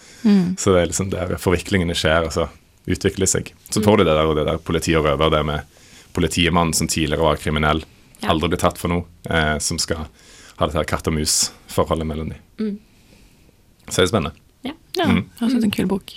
Så 0.60 0.74
det 0.74 0.82
er 0.82 0.90
liksom 0.90 1.10
der 1.12 1.37
forviklingene 1.40 1.96
skjer, 1.96 2.28
og 2.28 2.34
så 2.84 2.92
utvikler 2.96 3.26
seg. 3.26 3.52
Så 3.70 3.82
får 3.82 3.98
du 3.98 4.04
det 4.04 4.14
der 4.14 4.26
og 4.28 4.36
det 4.36 4.46
der 4.46 4.58
politi 4.58 4.94
og 4.96 5.04
røver, 5.06 5.30
det 5.30 5.44
med 5.46 5.60
politimannen 6.14 6.74
som 6.74 6.86
tidligere 6.88 7.22
var 7.22 7.36
kriminell, 7.36 7.84
Ja. 8.22 8.30
aldri 8.30 8.48
ble 8.48 8.56
tatt 8.58 8.78
for 8.78 8.88
noe, 8.88 9.04
eh, 9.28 9.58
som 9.58 9.78
skal 9.78 10.06
ha 10.56 10.66
dette 10.66 10.76
her 10.78 10.84
katt 10.84 11.06
og 11.08 11.14
mus-forholdet 11.14 12.06
mellom 12.06 12.28
dem. 12.30 12.78
Så 13.88 13.96
det 14.00 14.04
er 14.04 14.12
spennende. 14.12 14.32
Ja. 14.64 14.72
Ja, 14.96 15.06
Mm. 15.06 15.24
høres 15.40 15.54
ut 15.54 15.60
som 15.60 15.64
en 15.64 15.70
kul 15.70 15.86
bok. 15.86 16.12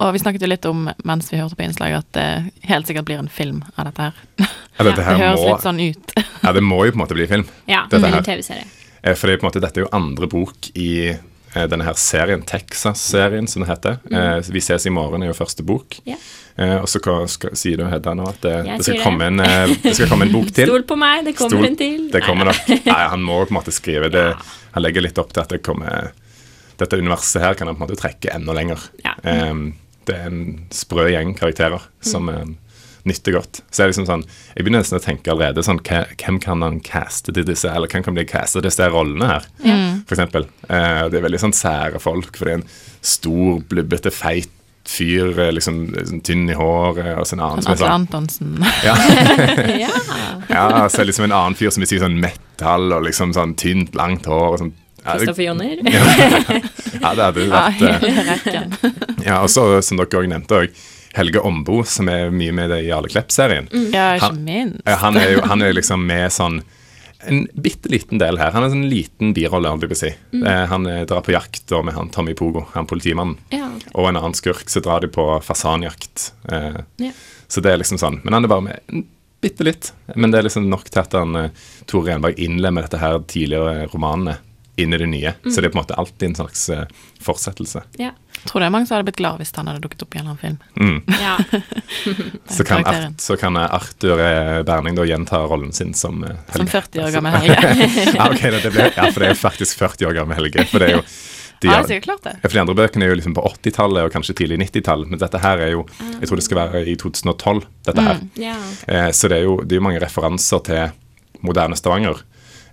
Og 0.00 0.12
vi 0.14 0.18
snakket 0.18 0.40
jo 0.40 0.46
litt 0.48 0.64
om 0.64 0.88
mens 1.04 1.28
vi 1.30 1.36
hørte 1.36 1.54
på 1.56 1.62
innslaget, 1.66 1.98
at 1.98 2.12
det 2.12 2.52
helt 2.70 2.86
sikkert 2.86 3.04
blir 3.04 3.18
en 3.18 3.28
film 3.28 3.62
av 3.76 3.84
dette 3.84 3.98
her. 4.00 4.12
Ja, 4.78 4.84
dette 4.84 4.96
Det 5.04 5.04
høres 5.04 5.40
må, 5.40 5.48
litt 5.52 5.60
sånn 5.66 5.80
ut. 5.90 6.12
ja, 6.42 6.52
det 6.52 6.62
må 6.62 6.84
jo 6.86 6.92
på 6.92 6.96
en 6.96 7.04
måte 7.06 7.14
bli 7.14 7.26
film. 7.26 7.44
Ja, 7.68 7.86
Dette 7.90 8.08
her. 8.08 8.22
TV-serie. 8.22 8.64
Eh, 9.04 9.14
For 9.14 9.28
er 9.28 9.36
på 9.36 9.44
en 9.44 9.50
måte, 9.52 9.60
dette 9.60 9.76
er 9.78 9.84
jo 9.84 9.90
andre 9.92 10.26
bok 10.26 10.70
i 10.74 11.12
denne 11.50 11.82
her 11.82 11.96
serien, 11.98 12.44
Texas-serien, 12.46 13.48
som 13.50 13.64
det 13.64 13.72
heter. 13.72 13.96
Mm. 14.06 14.52
Vi 14.54 14.60
ses 14.62 14.84
i 14.86 14.92
morgen 14.94 15.24
er 15.24 15.32
jo 15.32 15.34
første 15.34 15.64
bok. 15.66 15.96
Ja. 16.06 16.14
Eh, 16.60 16.76
og 16.76 16.88
så 16.90 17.00
sier 17.56 17.80
du, 17.80 17.86
Hedda, 17.88 18.12
nå 18.16 18.26
at 18.28 18.40
det, 18.44 18.54
det, 18.68 18.84
skal 18.84 19.22
en, 19.24 19.40
eh, 19.40 19.74
det 19.80 19.94
skal 19.96 20.10
komme 20.10 20.26
en 20.28 20.34
bok 20.34 20.50
til? 20.52 20.66
Stol 20.70 20.84
på 20.88 20.96
meg, 21.00 21.22
det 21.24 21.34
kommer 21.38 21.56
Stol- 21.56 21.68
en 21.70 21.78
til. 21.78 22.08
Det 22.12 22.20
kommer 22.26 22.50
nok. 22.50 22.72
Nei, 22.84 23.02
han 23.14 23.22
må 23.24 23.38
på 23.46 23.54
en 23.54 23.58
måte 23.60 23.74
skrive 23.74 24.10
det. 24.12 24.26
Han 24.74 24.84
legger 24.84 25.06
litt 25.06 25.20
opp 25.22 25.32
til 25.34 25.44
at 25.44 25.54
det 25.54 25.62
kommer 25.66 26.10
Dette 26.80 26.96
universet 26.96 27.42
her 27.44 27.56
kan 27.58 27.68
han 27.68 27.76
på 27.76 27.82
en 27.82 27.88
måte 27.90 28.00
trekke 28.00 28.30
enda 28.32 28.54
lenger. 28.56 28.80
Ja. 29.04 29.12
Em, 29.28 29.74
det 30.08 30.14
er 30.16 30.28
en 30.30 30.44
sprø 30.72 31.10
gjeng 31.12 31.34
karakterer 31.36 31.82
som 32.04 32.30
eh, 32.32 32.46
nytter 33.08 33.32
godt. 33.38 33.62
Så 33.70 33.84
jeg, 33.84 33.92
liksom 33.92 34.06
sånn 34.08 34.24
Jeg 34.56 34.64
begynner 34.64 34.82
nesten 34.82 34.98
å 34.98 35.02
tenke 35.04 35.32
allerede 35.32 35.62
sånn 35.64 35.80
Hvem 35.84 36.38
kan 36.42 36.62
han 36.64 36.80
caste 36.84 37.32
til 37.32 37.46
disse 37.48 37.70
Eller 37.70 37.88
hvem 37.90 38.04
kan 38.06 38.16
bli 38.16 38.26
castet 38.28 38.60
til 38.60 38.68
disse 38.68 38.88
rollene 38.92 39.28
her, 39.32 39.46
for 40.06 40.16
eksempel. 40.16 40.46
Eh, 40.68 41.02
det 41.10 41.20
er 41.20 41.26
veldig 41.26 41.40
sånn 41.42 41.56
sære 41.56 42.00
folk, 42.02 42.36
for 42.36 42.48
det 42.48 42.52
er 42.56 42.60
en 42.60 42.70
stor, 43.00 43.60
blubbete, 43.70 44.12
feit 44.12 44.50
fyr, 44.90 45.38
eh, 45.38 45.52
liksom 45.52 45.80
liksom 45.94 46.20
tynn 46.26 46.48
i 46.50 46.56
håret, 46.56 47.12
og 47.20 47.26
så 47.28 47.36
en 47.36 47.42
annen 47.46 47.62
Sånn 47.64 47.74
Atle 47.76 47.86
sånn 47.86 47.96
Antonsen. 48.00 48.54
ja. 48.84 48.94
Ja. 49.84 49.90
Ja, 50.50 50.88
så 50.88 51.00
er 51.00 51.04
det 51.04 51.10
liksom 51.12 51.28
en 51.28 51.36
annen 51.36 51.56
fyr 51.58 51.70
som 51.70 51.84
vil 51.84 51.90
si 51.92 52.00
sånn 52.02 52.18
metal 52.20 52.90
og 52.96 53.04
liksom 53.06 53.34
sånn 53.36 53.54
tynt, 53.60 53.94
langt 53.98 54.26
hår 54.28 54.46
og 54.54 54.62
sånn. 54.64 54.72
Kristoffer 55.00 55.46
Joner. 55.46 55.78
ja, 57.00 57.12
det 57.16 57.24
hadde 57.24 57.44
vært 57.48 57.84
eh. 57.88 58.90
Ja, 59.24 59.38
og 59.40 59.48
så, 59.52 59.62
som 59.84 60.00
dere 60.00 60.20
òg 60.20 60.28
nevnte 60.28 60.58
òg, 60.64 60.82
Helge 61.16 61.40
Ombo, 61.42 61.80
som 61.84 62.08
er 62.12 62.30
mye 62.34 62.52
med 62.54 62.70
i 62.76 62.84
Jarle 62.88 63.10
Klepp-serien. 63.10 63.66
Ja, 63.92 64.12
ikke 64.18 64.34
minst. 64.36 64.82
Han, 64.86 64.98
Han 65.02 65.16
er 65.22 65.32
jo 65.34 65.40
han 65.50 65.62
er 65.66 65.74
liksom 65.80 66.04
med 66.06 66.30
sånn 66.34 66.60
en 67.28 67.42
bitte 67.52 67.90
liten 67.92 68.16
del 68.16 68.38
her. 68.40 68.54
Han 68.54 68.62
er 68.64 68.70
en 68.70 68.76
sånn 68.78 68.88
liten 68.88 69.34
birolle, 69.36 69.68
jeg 69.84 69.90
på 69.92 69.98
si. 69.98 70.10
Mm. 70.32 70.44
Han 70.70 70.86
eh, 70.88 71.02
drar 71.10 71.20
på 71.26 71.34
jakt 71.34 71.66
da 71.68 71.82
med 71.84 71.92
han 71.92 72.08
Tommy 72.14 72.32
Pogo, 72.38 72.62
han 72.72 72.86
politimannen, 72.88 73.36
Ja, 73.52 73.66
okay. 73.74 73.90
og 73.92 74.08
en 74.08 74.16
annen 74.22 74.36
skurk, 74.38 74.64
så 74.72 74.80
drar 74.80 75.04
de 75.04 75.10
på 75.12 75.26
fasanjakt. 75.44 76.30
Eh, 76.48 76.80
Ja. 77.04 77.12
Så 77.50 77.60
det 77.60 77.72
er 77.74 77.80
liksom 77.82 77.98
sånn. 77.98 78.20
Men 78.22 78.36
han 78.38 78.44
er 78.46 78.52
bare 78.52 78.62
med 78.62 79.04
bitte 79.42 79.64
litt. 79.66 79.88
Men 80.14 80.30
det 80.30 80.38
er 80.38 80.44
liksom 80.46 80.68
nok 80.70 80.86
til 80.88 81.00
at 81.02 81.16
han 81.18 81.34
eh, 81.36 81.50
Tore 81.90 82.12
Renberg 82.12 82.38
innlemmer 82.40 82.86
dette 82.86 83.00
her 83.02 83.18
tidligere 83.26 83.88
romanene 83.92 84.36
inn 84.76 84.94
i 84.94 84.98
det 84.98 85.06
nye. 85.10 85.32
Så 85.44 85.60
det 85.60 85.70
er 85.70 85.72
på 85.74 85.78
en 85.78 85.82
måte 85.82 85.96
alltid 85.98 86.28
en 86.28 86.34
slags 86.34 86.68
uh, 86.70 86.84
fortsettelse. 87.20 87.82
Ja. 88.00 88.12
Tror 88.44 88.62
det 88.62 88.70
er 88.70 88.72
mange 88.72 88.88
som 88.88 88.96
hadde 88.96 89.08
blitt 89.10 89.18
glad 89.20 89.40
hvis 89.40 89.52
han 89.56 89.68
hadde 89.68 89.82
dukket 89.84 90.04
opp 90.06 90.14
i 90.14 90.20
en 90.20 90.30
eller 90.30 90.30
annen 90.30 90.40
film. 90.40 90.58
Mm. 90.80 91.02
ja. 91.26 91.34
Så, 92.56 92.64
kan. 92.64 92.86
Art, 92.86 93.20
så 93.20 93.36
kan 93.36 93.56
eh, 93.56 93.74
Arthur 93.74 94.20
eh, 94.24 94.62
Berning 94.66 94.96
da 94.96 95.04
gjenta 95.04 95.42
rollen 95.50 95.72
sin 95.76 95.92
som 95.94 96.24
eh, 96.24 96.38
Som 96.54 96.66
40 96.66 97.04
år 97.04 97.10
gammel 97.14 97.36
Helge. 97.36 97.90
ja, 98.16 98.30
okay, 98.30 98.50
det, 98.50 98.62
det 98.64 98.72
ble, 98.74 98.88
ja, 98.96 99.10
for 99.12 99.22
det 99.22 99.34
er 99.34 99.38
faktisk 99.38 99.78
40 99.78 100.08
år 100.08 100.16
gammel 100.22 100.40
Helge. 100.40 100.64
For 100.70 100.82
det 100.82 100.88
er 100.88 100.96
jo 100.98 101.02
de, 101.60 101.68
Ja, 101.68 101.82
det 101.84 101.98
er 101.98 102.00
klart 102.04 102.24
det. 102.24 102.38
For 102.46 102.56
de 102.56 102.62
andre 102.62 102.76
bøkene 102.78 103.04
er 103.04 103.12
jo 103.12 103.18
liksom 103.20 103.36
på 103.36 103.44
80-tallet 103.52 104.08
og 104.08 104.14
kanskje 104.14 104.38
tidlig 104.40 104.62
90-tall, 104.62 105.04
men 105.10 105.20
dette 105.20 105.42
her 105.42 105.60
er 105.60 105.74
jo 105.74 105.84
Jeg 106.00 106.30
tror 106.30 106.40
det 106.40 106.46
skal 106.46 106.60
være 106.62 106.82
i 106.88 106.96
2012, 106.96 107.60
dette 107.90 108.06
her. 108.08 108.24
ja. 108.40 108.56
Eh, 108.88 109.10
så 109.16 109.28
det 109.28 109.42
er 109.42 109.46
jo 109.46 109.60
det 109.60 109.76
er 109.76 109.84
mange 109.84 110.00
referanser 110.02 110.64
til 110.70 110.96
moderne 111.44 111.76
Stavanger. 111.76 112.24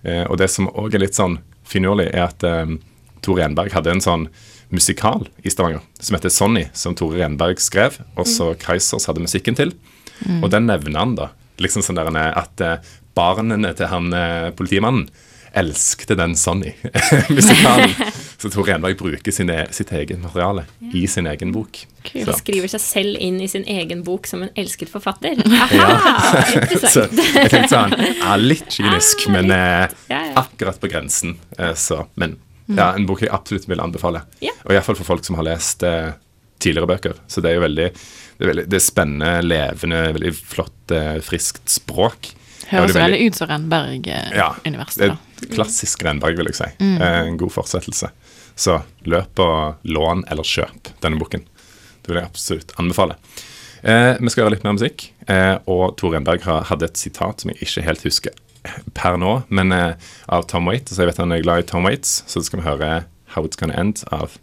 Eh, 0.02 0.24
og 0.24 0.38
det 0.40 0.48
som 0.52 0.70
òg 0.72 0.96
er 0.96 1.04
litt 1.04 1.18
sånn 1.18 1.38
finurlig, 1.68 2.08
er 2.12 2.28
at 2.28 2.44
eh, 2.46 2.76
Tore 3.24 3.44
Renberg 3.44 3.74
hadde 3.74 3.96
en 3.96 4.04
sånn 4.04 4.28
musikal 4.74 5.24
i 5.46 5.50
Stavanger 5.52 5.80
som 6.00 6.16
heter 6.16 6.32
Sonny, 6.32 6.66
som 6.76 6.96
Tore 6.96 7.22
Renberg 7.22 7.60
skrev, 7.62 8.00
og 8.18 8.28
så 8.28 8.52
Kreisers 8.60 9.08
hadde 9.08 9.24
musikken 9.24 9.56
til. 9.58 9.72
Og 10.42 10.50
den 10.52 10.66
nevner 10.68 10.98
han 10.98 11.14
da. 11.18 11.30
Liksom 11.62 11.82
sånn 11.84 11.98
der 11.98 12.10
at 12.38 12.62
eh, 12.62 12.92
barnene 13.18 13.72
til 13.78 13.90
han 13.90 14.12
eh, 14.14 14.50
politimannen 14.54 15.08
elskte 15.58 16.14
den 16.18 16.36
Sonny-musikalen. 16.36 17.94
så 18.38 18.50
Tor 18.54 18.64
Renberg 18.68 18.94
bruker 19.00 19.32
sine, 19.34 19.66
sitt 19.74 19.90
eget 19.92 20.20
materiale 20.22 20.62
i 20.94 21.06
sin 21.10 21.26
egen 21.26 21.50
bok. 21.52 21.80
Han 22.12 22.24
Så- 22.28 22.36
skriver 22.38 22.68
seg 22.70 22.80
selv 22.80 23.16
inn 23.20 23.40
i 23.42 23.48
sin 23.50 23.64
egen 23.66 24.04
bok 24.06 24.26
som 24.30 24.42
en 24.44 24.50
elsket 24.56 24.88
forfatter. 24.92 25.40
Aha, 25.46 26.44
Så 26.86 27.08
jeg 27.10 27.50
tenkte 27.50 27.68
sånn 27.72 27.96
ja, 27.98 28.36
Litt 28.38 28.70
kynisk, 28.70 29.26
Ah, 29.26 29.32
men 29.34 29.50
litt. 29.50 29.96
Ja, 30.12 30.20
ja. 30.30 30.36
akkurat 30.44 30.78
på 30.80 30.88
grensen. 30.92 31.34
Eh, 31.58 31.74
så, 31.74 32.04
men 32.14 32.36
ja, 32.68 32.92
en 32.94 33.06
bok 33.08 33.22
jeg 33.26 33.32
absolutt 33.34 33.66
vil 33.68 33.80
anbefale. 33.82 34.22
Ja. 34.44 34.52
Og 34.64 34.72
iallfall 34.76 34.96
for 35.00 35.08
folk 35.16 35.24
som 35.26 35.34
har 35.40 35.46
lest 35.50 35.82
eh, 35.82 36.12
tidligere 36.62 36.86
bøker. 36.94 37.18
Så 37.26 37.42
det 37.42 37.50
er 37.50 37.58
jo 37.58 37.66
veldig 37.66 37.88
det 37.90 38.44
er, 38.44 38.50
veldig, 38.52 38.66
det 38.70 38.78
er 38.78 38.84
spennende, 38.86 39.30
levende, 39.42 40.02
veldig 40.14 40.32
flott, 40.38 40.92
eh, 40.94 41.16
friskt 41.26 41.64
språk. 41.74 42.30
Høres 42.68 42.92
veldig- 42.94 43.02
veldig 43.02 43.20
ut 43.26 43.34
som 43.40 43.48
Renberg-universet. 43.50 45.06
Ja, 45.08 45.16
et 45.42 45.50
klassisk 45.54 46.02
Renberg, 46.04 46.36
vil 46.38 46.50
jeg 46.52 46.58
si. 46.60 46.68
Eh, 46.84 47.20
En 47.26 47.36
god 47.40 47.50
fortsettelse. 47.54 48.10
Så 48.58 48.80
løp 49.06 49.38
og 49.38 49.86
lån 49.86 50.24
eller 50.26 50.46
kjøp 50.46 50.90
denne 51.04 51.20
boken. 51.20 51.44
Det 52.02 52.10
vil 52.10 52.18
jeg 52.18 52.30
absolutt 52.30 52.74
anbefale. 52.80 53.14
Eh, 53.82 54.16
vi 54.18 54.32
skal 54.32 54.46
høre 54.46 54.56
litt 54.56 54.66
mer 54.66 54.74
musikk. 54.74 55.10
Eh, 55.30 55.54
og 55.70 55.94
Tor 56.00 56.16
Renberg 56.16 56.42
hadde 56.42 56.88
et 56.88 56.98
sitat 56.98 57.44
som 57.44 57.52
jeg 57.52 57.62
ikke 57.62 57.86
helt 57.86 58.06
husker 58.08 58.34
per 58.98 59.18
nå, 59.20 59.42
men 59.54 59.72
eh, 59.72 60.10
av 60.26 60.48
Tom 60.50 60.66
Waite. 60.66 60.90
Så 60.90 61.04
jeg 61.04 61.12
vet 61.12 61.22
han 61.22 61.34
er 61.34 61.44
glad 61.44 61.62
i 61.62 61.68
Tom 61.68 61.86
Waits, 61.86 62.22
så 62.26 62.42
skal 62.42 62.62
vi 62.62 62.66
høre 62.66 62.90
How 63.34 63.46
It's 63.46 63.60
Gonna 63.60 63.78
End 63.78 64.02
av 64.10 64.38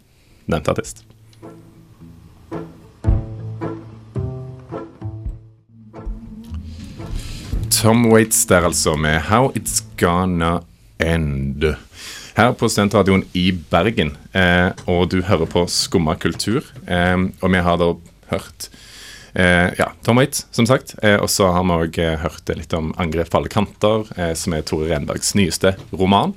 nevnte 0.46 0.72
artist. 0.72 1.04
Tom 7.76 8.06
Waits 8.08 8.46
der 8.48 8.64
altså 8.64 8.96
med 8.96 9.20
How 9.28 9.52
It's 9.52 9.82
Gonna 10.00 10.62
End. 10.98 11.76
Her 12.36 12.52
på 12.52 12.68
Studentradioen 12.68 13.22
i 13.32 13.46
Bergen, 13.72 14.10
eh, 14.36 14.68
og 14.84 15.06
du 15.08 15.22
hører 15.24 15.48
på 15.48 15.62
Skumma 15.72 16.18
kultur. 16.20 16.66
Eh, 16.84 17.16
og 17.40 17.48
vi 17.48 17.62
har 17.64 17.78
da 17.80 17.86
hørt 18.28 18.66
eh, 19.32 19.72
ja, 19.78 19.86
Tom 20.04 20.20
Waits, 20.20 20.42
som 20.52 20.66
sagt. 20.68 20.92
Eh, 21.00 21.16
og 21.16 21.30
så 21.32 21.48
har 21.54 21.64
vi 21.64 21.78
òg 21.86 21.96
eh, 22.04 22.18
hørt 22.20 22.52
litt 22.52 22.76
om 22.76 22.92
'Angrep 23.00 23.30
på 23.32 23.40
alle 23.40 23.48
kanter', 23.48 24.04
eh, 24.20 24.34
som 24.36 24.52
er 24.52 24.66
Tore 24.68 24.90
Renbergs 24.90 25.32
nyeste 25.32 25.78
roman. 25.96 26.34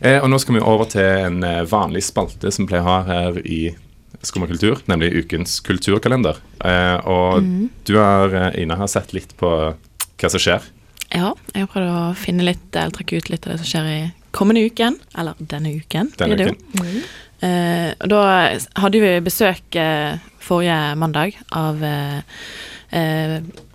Eh, 0.00 0.18
og 0.18 0.26
nå 0.32 0.40
skal 0.42 0.58
vi 0.58 0.64
over 0.66 0.90
til 0.90 1.06
en 1.06 1.38
vanlig 1.70 2.02
spalte 2.02 2.50
som 2.50 2.66
vi 2.66 2.72
pleier 2.72 2.82
å 2.82 2.90
ha 2.90 2.98
her 3.06 3.38
i 3.46 3.76
Skumma 4.24 4.50
kultur, 4.50 4.82
nemlig 4.90 5.12
ukens 5.14 5.60
kulturkalender. 5.62 6.42
Eh, 6.64 6.98
og 7.06 7.70
du 7.86 7.94
har, 8.00 8.50
Ina, 8.58 8.74
har 8.82 8.90
sett 8.90 9.14
litt 9.14 9.36
på 9.38 9.54
hva 9.78 10.34
som 10.34 10.42
skjer. 10.42 10.66
Ja, 11.14 11.34
jeg 11.54 11.68
har 11.68 11.70
prøvd 11.70 11.94
å 11.94 12.04
finne 12.18 12.50
litt, 12.50 12.66
eller 12.74 12.90
trekke 12.90 13.22
ut 13.22 13.30
litt 13.30 13.46
av 13.46 13.54
det 13.54 13.62
som 13.62 13.70
skjer 13.70 13.90
i 13.94 14.02
kommende 14.34 14.64
uken. 14.66 14.98
Eller 15.18 15.38
denne 15.38 15.74
uken. 15.78 16.10
Denne 16.18 16.48
jo. 16.50 16.54
Eh, 17.44 17.90
og 18.00 18.08
da 18.10 18.22
hadde 18.80 19.00
vi 19.02 19.12
besøk 19.24 19.76
uh, 19.76 20.16
forrige 20.42 20.78
mandag 21.00 21.36
av 21.52 21.82
uh, 21.82 22.20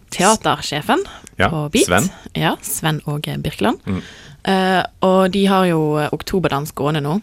teatersjefen 0.09 1.03
Ja, 1.37 1.49
på 1.51 1.67
Beat. 1.73 1.85
Sven. 1.85 2.09
Ja, 2.37 2.55
Sven 2.65 3.01
Åge 3.09 3.37
Birkeland. 3.41 3.83
Mm. 3.85 4.01
Og 5.05 5.31
de 5.35 5.41
har 5.51 5.65
jo 5.67 5.79
Oktoberdans 6.15 6.71
gående 6.73 7.01
nå. 7.03 7.17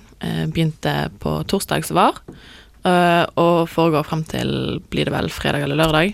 Begynte 0.53 1.09
på 1.19 1.33
torsdag 1.49 1.87
som 1.89 1.97
var, 1.97 2.21
og 3.41 3.57
foregår 3.73 4.05
frem 4.07 4.23
til 4.29 4.51
blir 4.93 5.09
det 5.09 5.15
vel 5.15 5.31
fredag 5.33 5.65
eller 5.65 5.81
lørdag. 5.81 6.13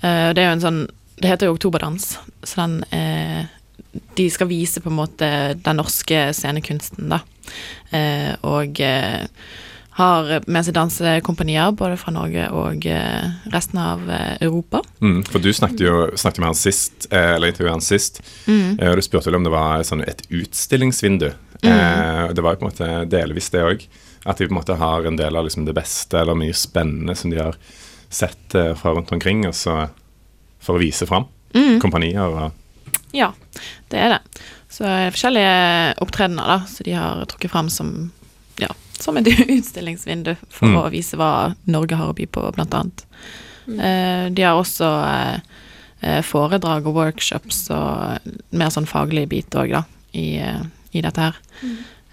Det 0.00 0.38
er 0.38 0.46
jo 0.46 0.54
en 0.54 0.62
sånn 0.62 0.80
Det 1.18 1.32
heter 1.32 1.50
jo 1.50 1.56
Oktoberdans, 1.58 2.12
så 2.46 2.62
den 2.62 2.78
eh, 2.96 3.50
de 4.14 4.28
skal 4.30 4.48
vise 4.50 4.80
på 4.80 4.90
en 4.90 4.98
måte 5.00 5.28
den 5.64 5.76
norske 5.80 6.28
scenekunsten, 6.36 7.08
da. 7.10 7.20
Eh, 7.90 8.34
og 8.46 8.78
eh, 8.80 9.26
har 9.98 10.28
med 10.46 10.64
seg 10.64 10.76
dansekompanier 10.76 11.72
både 11.76 11.96
fra 11.98 12.12
Norge 12.14 12.44
og 12.56 12.86
eh, 12.86 13.24
resten 13.52 13.80
av 13.82 14.04
eh, 14.08 14.36
Europa. 14.46 14.80
Mm, 15.02 15.24
for 15.26 15.42
du 15.42 15.50
snakket 15.52 15.82
jo 15.84 15.96
snakket 16.14 16.38
med 16.44 16.52
han 16.52 16.60
sist, 16.60 17.08
eh, 17.10 17.34
eller 17.34 17.50
intervjuet 17.50 17.74
han 17.74 17.84
sist, 17.84 18.22
Mm. 18.46 18.78
eh, 18.78 18.90
og 18.90 18.96
du 18.96 19.02
spurte 19.02 19.26
vel 19.28 19.40
om 19.40 19.44
det 19.48 19.52
var 19.52 19.82
sånn 19.86 20.04
et 20.06 20.22
utstillingsvindu. 20.30 21.32
Eh, 21.60 22.22
og 22.30 22.34
det 22.38 22.42
var 22.46 22.54
jo 22.54 22.62
på 22.62 22.68
en 22.68 22.70
måte 22.70 23.10
delvis 23.10 23.50
det 23.52 23.64
òg. 23.66 23.82
At 24.24 24.38
de 24.38 24.46
på 24.46 24.54
en 24.54 24.60
måte 24.60 24.78
har 24.78 25.04
en 25.08 25.16
del 25.18 25.36
av 25.36 25.44
liksom 25.48 25.66
det 25.66 25.74
beste 25.76 26.18
eller 26.20 26.38
mye 26.38 26.54
spennende 26.56 27.16
som 27.16 27.30
de 27.32 27.40
har 27.42 27.56
sett 28.10 28.54
fra 28.76 28.92
rundt 28.94 29.12
omkring, 29.12 29.46
og 29.48 29.54
så 29.54 29.88
for 30.60 30.76
å 30.76 30.80
vise 30.82 31.06
fram. 31.08 31.24
Kompanier 31.80 32.26
og 32.28 32.52
Ja, 33.16 33.32
det 33.90 33.98
er 33.98 34.08
det. 34.16 34.20
Så 34.70 34.84
er 34.86 35.06
det 35.08 35.14
forskjellige 35.16 35.54
opptredener 36.04 36.46
da, 36.52 36.58
så 36.70 36.84
de 36.86 36.92
har 36.94 37.24
trukket 37.30 37.50
fram 37.50 37.68
som, 37.72 37.90
ja, 38.62 38.68
som 39.00 39.16
et 39.18 39.26
utstillingsvindu 39.56 40.36
for 40.48 40.68
Mm. 40.70 40.76
å 40.78 40.90
vise 40.92 41.16
hva 41.18 41.30
Norge 41.66 41.96
har 41.98 42.12
å 42.12 42.16
by 42.16 42.26
på, 42.30 42.44
blant 42.54 42.74
annet. 42.78 43.06
Eh, 43.70 44.26
de 44.30 44.42
har 44.46 44.58
også 44.58 44.88
eh, 45.06 45.38
eh, 46.06 46.20
foredrag 46.26 46.86
og 46.86 46.94
workshops 46.96 47.64
og 47.74 48.18
mer 48.50 48.70
sånn 48.70 48.86
faglig 48.90 49.26
bit 49.30 49.50
òg, 49.58 49.70
da, 49.74 49.82
i, 50.14 50.36
eh, 50.38 50.62
i 50.92 51.02
dette 51.02 51.20
her. 51.20 51.36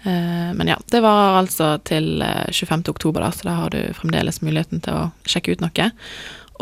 Eh, 0.06 0.50
men 0.54 0.68
ja, 0.70 0.76
det 0.90 1.00
var 1.02 1.38
altså 1.40 1.76
til 1.86 2.22
eh, 2.22 2.46
25. 2.54 2.84
oktober, 2.94 3.20
da, 3.22 3.30
så 3.34 3.48
da 3.48 3.54
har 3.62 3.70
du 3.74 3.80
fremdeles 3.98 4.42
muligheten 4.42 4.82
til 4.82 4.94
å 4.94 5.08
sjekke 5.26 5.52
ut 5.56 5.62
noe. 5.64 5.88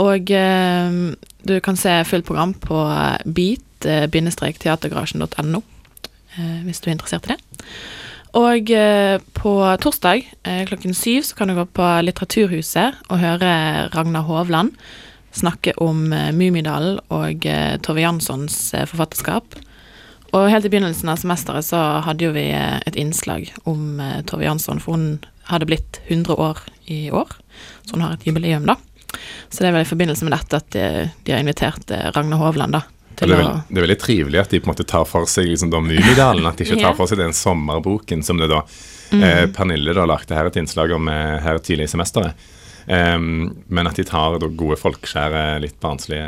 Og 0.01 0.31
eh, 0.31 0.93
du 1.49 1.55
kan 1.65 1.77
se 1.81 1.93
fullt 2.09 2.27
program 2.29 2.53
på 2.61 2.81
beat-teatergarasjen.no 3.25 3.76
eh, 6.39 6.61
hvis 6.65 6.81
du 6.81 6.89
er 6.89 6.97
interessert 6.97 7.29
i 7.29 7.35
det. 7.35 7.41
Og 8.37 8.71
eh, 8.73 9.17
på 9.37 9.53
torsdag 9.81 10.25
eh, 10.45 10.63
klokken 10.69 10.97
syv 10.97 11.25
så 11.29 11.37
kan 11.39 11.49
du 11.49 11.57
gå 11.57 11.67
på 11.77 11.91
Litteraturhuset 12.05 13.07
og 13.09 13.21
høre 13.23 13.53
Ragnar 13.95 14.27
Hovland 14.29 14.75
snakke 15.37 15.73
om 15.83 16.13
eh, 16.13 16.33
Mummidalen 16.33 17.01
og 17.13 17.47
eh, 17.47 17.77
Tove 17.85 18.05
Janssons 18.05 18.75
eh, 18.75 18.87
forfatterskap. 18.89 19.57
Og 20.35 20.51
helt 20.53 20.67
i 20.67 20.73
begynnelsen 20.73 21.11
av 21.13 21.21
semesteret 21.21 21.69
så 21.69 21.81
hadde 22.07 22.27
jo 22.27 22.35
vi 22.37 22.49
eh, 22.53 22.81
et 22.89 22.99
innslag 23.01 23.49
om 23.65 24.01
eh, 24.03 24.21
Tove 24.29 24.47
Jansson, 24.47 24.83
for 24.83 24.97
hun 24.97 25.09
hadde 25.51 25.69
blitt 25.69 26.01
100 26.09 26.37
år 26.43 26.61
i 26.91 27.07
år, 27.15 27.31
så 27.87 27.97
hun 27.97 28.05
har 28.05 28.17
et 28.17 28.27
jubileum, 28.27 28.67
da. 28.69 28.77
Så 29.49 29.63
det 29.63 29.71
er 29.71 29.77
vel 29.77 29.87
i 29.87 29.89
forbindelse 29.89 30.27
med 30.27 30.35
dette 30.35 30.59
at 30.59 30.69
de, 30.75 30.87
de 31.25 31.35
har 31.35 31.43
invitert 31.45 31.93
eh, 31.95 32.11
Ragnar 32.17 32.43
Hovland, 32.43 32.77
da. 32.77 32.85
Og 33.23 33.29
det, 33.29 33.35
er 33.35 33.41
vel, 33.41 33.61
det 33.71 33.79
er 33.81 33.87
veldig 33.87 33.99
trivelig 34.03 34.41
at 34.43 34.51
de 34.53 34.61
på 34.61 34.69
en 34.69 34.75
måte 34.75 34.85
tar 34.89 35.05
for 35.09 35.25
seg 35.31 35.49
liksom 35.49 35.71
da 35.73 35.81
Mummidalen. 35.81 36.47
At 36.47 36.59
de 36.61 36.67
ikke 36.67 36.83
tar 36.83 36.95
for 36.99 37.07
seg 37.09 37.19
den 37.23 37.33
sommerboken 37.37 38.23
som 38.27 38.37
det 38.43 38.51
da 38.53 38.61
eh, 39.17 39.47
Pernille 39.57 39.95
da 39.97 40.05
lagde 40.09 40.37
her 40.37 40.51
et 40.51 40.59
innslag 40.61 40.93
om 40.93 41.09
eh, 41.09 41.39
her 41.45 41.59
tidlig 41.65 41.89
i 41.89 41.93
semesteret. 41.95 42.35
Um, 42.87 43.57
men 43.67 43.89
at 43.91 43.97
de 43.99 44.05
tar 44.07 44.37
da 44.39 44.47
gode 44.47 44.77
folkeskjære, 44.79 45.41
litt 45.65 45.81
barnslige 45.83 46.27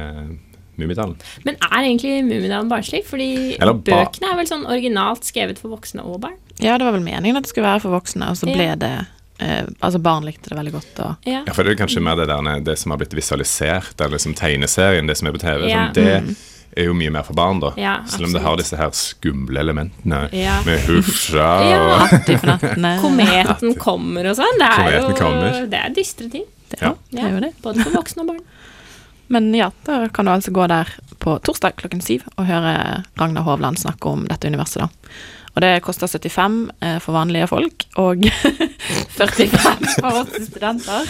Mummidalen. 0.79 1.14
Men 1.46 1.55
er 1.62 1.85
egentlig 1.85 2.16
Mummidalen 2.27 2.70
barnslig? 2.70 3.05
Fordi 3.07 3.29
ba- 3.61 3.74
bøkene 3.74 4.33
er 4.33 4.40
vel 4.40 4.48
sånn 4.51 4.66
originalt 4.66 5.27
skrevet 5.29 5.59
for 5.62 5.70
voksne 5.77 6.03
og 6.07 6.20
barn? 6.24 6.35
Ja, 6.59 6.74
det 6.79 6.87
var 6.88 6.96
vel 6.96 7.05
meningen 7.07 7.38
at 7.38 7.46
det 7.46 7.53
skulle 7.53 7.68
være 7.68 7.85
for 7.85 7.94
voksne, 7.94 8.31
og 8.33 8.38
så 8.40 8.48
Ja. 8.51 8.55
ble 8.57 8.68
det 8.83 8.92
eh, 9.38 9.66
Altså, 9.83 10.01
barn 10.03 10.24
likte 10.27 10.51
det 10.51 10.59
veldig 10.59 10.72
godt, 10.74 10.98
og 11.05 11.29
Ja. 11.31 11.44
Ja, 11.46 11.53
for 11.55 11.62
det 11.62 11.77
er 11.77 11.85
kanskje 11.85 12.03
mer 12.03 12.16
det 12.18 12.27
der 12.27 12.61
det 12.66 12.79
som 12.79 12.90
har 12.90 12.98
blitt 12.98 13.14
visualisert, 13.14 13.94
eller 14.01 14.16
liksom 14.18 14.35
tegneserien, 14.35 15.07
det 15.07 15.16
som 15.18 15.29
er 15.29 15.33
på 15.38 15.42
TV. 15.42 15.68
Ja. 15.70 15.87
Sånn, 15.92 15.94
det 15.94 16.37
er 16.76 16.85
jo 16.90 16.94
mye 16.94 17.11
mer 17.11 17.24
for 17.26 17.35
barn, 17.38 17.61
da. 17.62 17.72
Ja, 17.81 17.96
Selv 18.07 18.28
om 18.28 18.33
det 18.37 18.42
har 18.44 18.57
disse 18.61 18.76
her 18.78 18.90
skumle 18.96 19.61
elementene 19.61 20.28
Ja. 20.37 20.59
med 20.66 20.81
hufsa 20.87 21.46
Ja. 21.70 21.81
og. 21.96 23.00
Kometen 23.04 23.74
kommer 23.81 24.28
og 24.31 24.37
sånn. 24.38 24.59
Det 24.61 24.68
er 24.68 24.76
Kometen 24.76 25.11
jo 25.11 25.16
kommer. 25.18 25.59
det 25.72 25.81
er 25.85 25.94
dystre 25.96 26.28
ting. 26.33 26.44
Ja, 26.81 26.92
det 27.11 27.22
er 27.24 27.31
jo 27.33 27.40
det. 27.46 27.52
Både 27.64 27.83
for 27.87 27.96
voksne 27.96 28.22
og 28.26 28.33
barn. 28.35 28.44
Men 29.33 29.50
ja, 29.57 29.70
da 29.85 30.07
kan 30.09 30.24
du 30.28 30.33
altså 30.33 30.52
gå 30.57 30.66
der 30.70 30.88
på 31.20 31.35
torsdag 31.44 31.74
klokken 31.76 32.00
syv 32.04 32.22
og 32.38 32.46
høre 32.48 33.02
Ragnar 33.20 33.44
Hovland 33.44 33.76
snakke 33.81 34.09
om 34.09 34.22
dette 34.31 34.48
universet, 34.48 34.85
da. 34.87 34.88
Og 35.59 35.64
det 35.64 35.81
koster 35.83 36.07
75 36.07 36.59
eh, 36.87 36.99
for 37.03 37.16
vanlige 37.16 37.49
folk, 37.51 37.83
og 37.99 38.23
45 39.18 39.88
for 39.99 40.21
oss 40.21 40.37
studenter. 40.47 41.09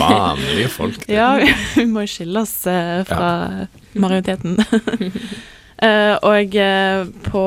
vanlige 0.00 0.70
folk. 0.72 1.02
det. 1.02 1.12
Ja, 1.12 1.34
vi 1.74 1.84
må 1.84 2.06
jo 2.06 2.08
skille 2.08 2.40
oss 2.40 2.54
eh, 2.72 3.02
fra 3.04 3.28
majoriteten. 3.92 4.56
Eh, 5.76 6.14
og 6.24 6.54
på 7.26 7.40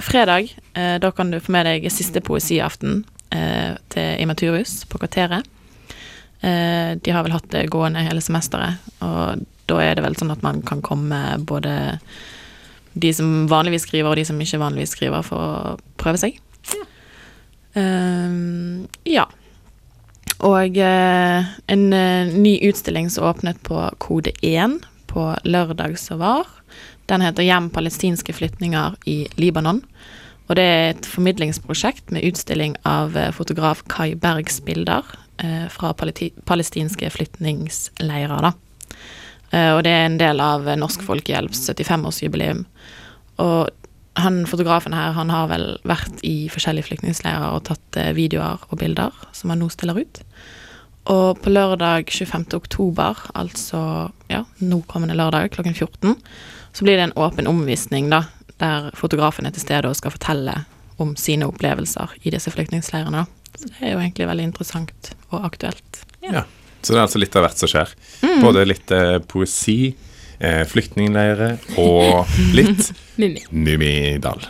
fredag, 0.00 0.46
eh, 0.72 0.94
da 1.04 1.10
kan 1.12 1.28
du 1.28 1.36
få 1.36 1.52
med 1.52 1.66
deg 1.68 1.84
siste 1.92 2.22
poesiaften 2.24 3.02
eh, 3.28 3.76
til 3.92 4.22
Imaturhus 4.24 4.86
på 4.88 4.96
Kvarteret. 5.02 5.44
Eh, 6.40 6.96
de 6.96 7.12
har 7.12 7.26
vel 7.26 7.36
hatt 7.36 7.50
det 7.52 7.66
gående 7.68 8.06
hele 8.08 8.24
semesteret, 8.24 8.80
og 9.04 9.44
da 9.68 9.82
er 9.84 10.00
det 10.00 10.06
vel 10.06 10.16
sånn 10.16 10.32
at 10.32 10.40
man 10.48 10.64
kan 10.64 10.80
komme 10.80 11.20
både 11.44 11.76
de 13.00 13.12
som 13.14 13.48
vanligvis 13.50 13.86
skriver, 13.88 14.10
og 14.10 14.18
de 14.18 14.26
som 14.28 14.40
ikke 14.40 14.60
vanligvis 14.62 14.94
skriver, 14.96 15.26
for 15.26 15.38
å 15.38 15.74
prøve 16.00 16.20
seg. 16.20 16.38
Eh, 17.78 18.38
ja. 19.12 19.26
Og 20.46 20.76
uh, 20.78 21.48
en 21.66 21.82
uh, 21.90 22.30
ny 22.30 22.52
utstilling 22.68 23.08
som 23.10 23.26
åpnet 23.26 23.58
på 23.66 23.80
Kode 23.98 24.30
1 24.46 24.78
på 25.10 25.24
lørdag 25.42 25.98
som 25.98 26.20
var. 26.22 26.46
Den 27.10 27.24
heter 27.24 27.42
'Hjem 27.42 27.70
palestinske 27.70 28.32
flyktninger 28.32 28.94
i 29.06 29.26
Libanon'. 29.36 29.82
Og 30.48 30.56
det 30.56 30.64
er 30.64 30.90
et 30.90 31.06
formidlingsprosjekt 31.06 32.12
med 32.12 32.24
utstilling 32.24 32.76
av 32.88 33.16
eh, 33.16 33.32
fotograf 33.36 33.82
Kai 33.88 34.14
Bergs 34.14 34.60
bilder 34.64 35.04
eh, 35.44 35.66
fra 35.68 35.92
palestinske 35.92 37.10
flyktningleirer. 37.12 38.52
Og 39.76 39.82
det 39.86 39.92
er 39.94 40.06
en 40.06 40.20
del 40.20 40.42
av 40.44 40.68
eh, 40.68 40.78
Norsk 40.78 41.04
Folkehjelps 41.06 41.62
75-årsjubileum. 41.70 42.64
Og 43.40 43.70
han 44.18 44.42
fotografen 44.50 44.96
her, 44.96 45.14
han 45.16 45.30
har 45.30 45.48
vel 45.52 45.66
vært 45.88 46.22
i 46.26 46.48
forskjellige 46.52 46.90
flyktningleirer 46.90 47.54
og 47.54 47.64
tatt 47.70 47.98
eh, 48.00 48.14
videoer 48.16 48.64
og 48.68 48.80
bilder 48.80 49.14
som 49.36 49.52
han 49.54 49.62
nå 49.62 49.70
stiller 49.72 50.00
ut. 50.02 50.22
Og 51.08 51.40
på 51.40 51.52
lørdag 51.52 52.10
25. 52.12 52.50
oktober, 52.58 53.22
altså 53.38 53.80
ja, 54.28 54.42
nå 54.60 54.82
kommende 54.90 55.16
lørdag 55.16 55.54
klokken 55.54 55.76
14, 55.76 56.18
så 56.76 56.84
blir 56.84 56.98
det 56.98 57.08
en 57.08 57.16
åpen 57.16 57.48
omvisning, 57.48 58.10
da, 58.12 58.26
der 58.60 58.90
fotografen 58.98 59.48
er 59.48 59.54
til 59.56 59.64
stede 59.64 59.88
og 59.88 59.96
skal 59.96 60.12
fortelle 60.12 60.58
om 61.00 61.14
sine 61.16 61.46
opplevelser 61.48 62.18
i 62.26 62.34
disse 62.34 62.52
flyktningleirene. 62.52 63.24
da. 63.24 63.54
Så 63.54 63.70
det 63.70 63.80
er 63.80 63.94
jo 63.94 64.02
egentlig 64.02 64.28
veldig 64.28 64.48
interessant 64.50 65.12
og 65.30 65.46
aktuelt. 65.46 66.02
Ja. 66.22 66.44
Så 66.82 66.92
det 66.94 66.98
er 67.00 67.04
altså 67.06 67.20
litt 67.20 67.36
av 67.36 67.44
hvert 67.46 67.60
som 67.60 67.70
skjer. 67.70 67.94
Mm. 68.22 68.36
Både 68.44 68.66
litt 68.68 68.92
eh, 68.94 69.16
poesi, 69.28 69.78
eh, 70.38 70.62
flyktningleirer 70.70 71.58
og 71.82 72.30
litt 72.54 72.92
Mummi. 73.20 73.42
Mummidal. 73.50 74.44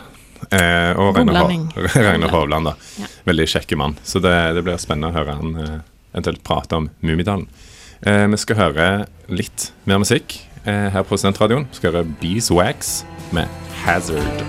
Eh, 0.51 0.91
og 0.97 1.17
Ragnar. 1.19 2.29
Hovland, 2.33 2.69
da. 2.69 2.75
Ja. 3.01 3.09
Veldig 3.29 3.47
kjekke 3.55 3.79
mann. 3.79 3.97
Så 4.03 4.21
det, 4.23 4.35
det 4.57 4.63
blir 4.65 4.79
spennende 4.81 5.11
å 5.11 5.17
høre 5.17 5.37
han 5.41 5.57
eh, 5.59 5.79
eventuelt 6.13 6.43
prate 6.45 6.79
om 6.79 6.89
Mummidalen. 7.05 7.47
Eh, 8.05 8.25
vi 8.31 8.39
skal 8.39 8.61
høre 8.61 8.89
litt 9.27 9.71
mer 9.89 9.99
musikk 10.01 10.37
eh, 10.63 10.87
her 10.93 11.03
på 11.05 11.17
Studentradioen. 11.19 11.67
Vi 11.73 11.81
skal 11.81 11.91
høre 11.97 12.07
Beeswax 12.21 13.01
med 13.35 13.49
Hazard. 13.83 14.45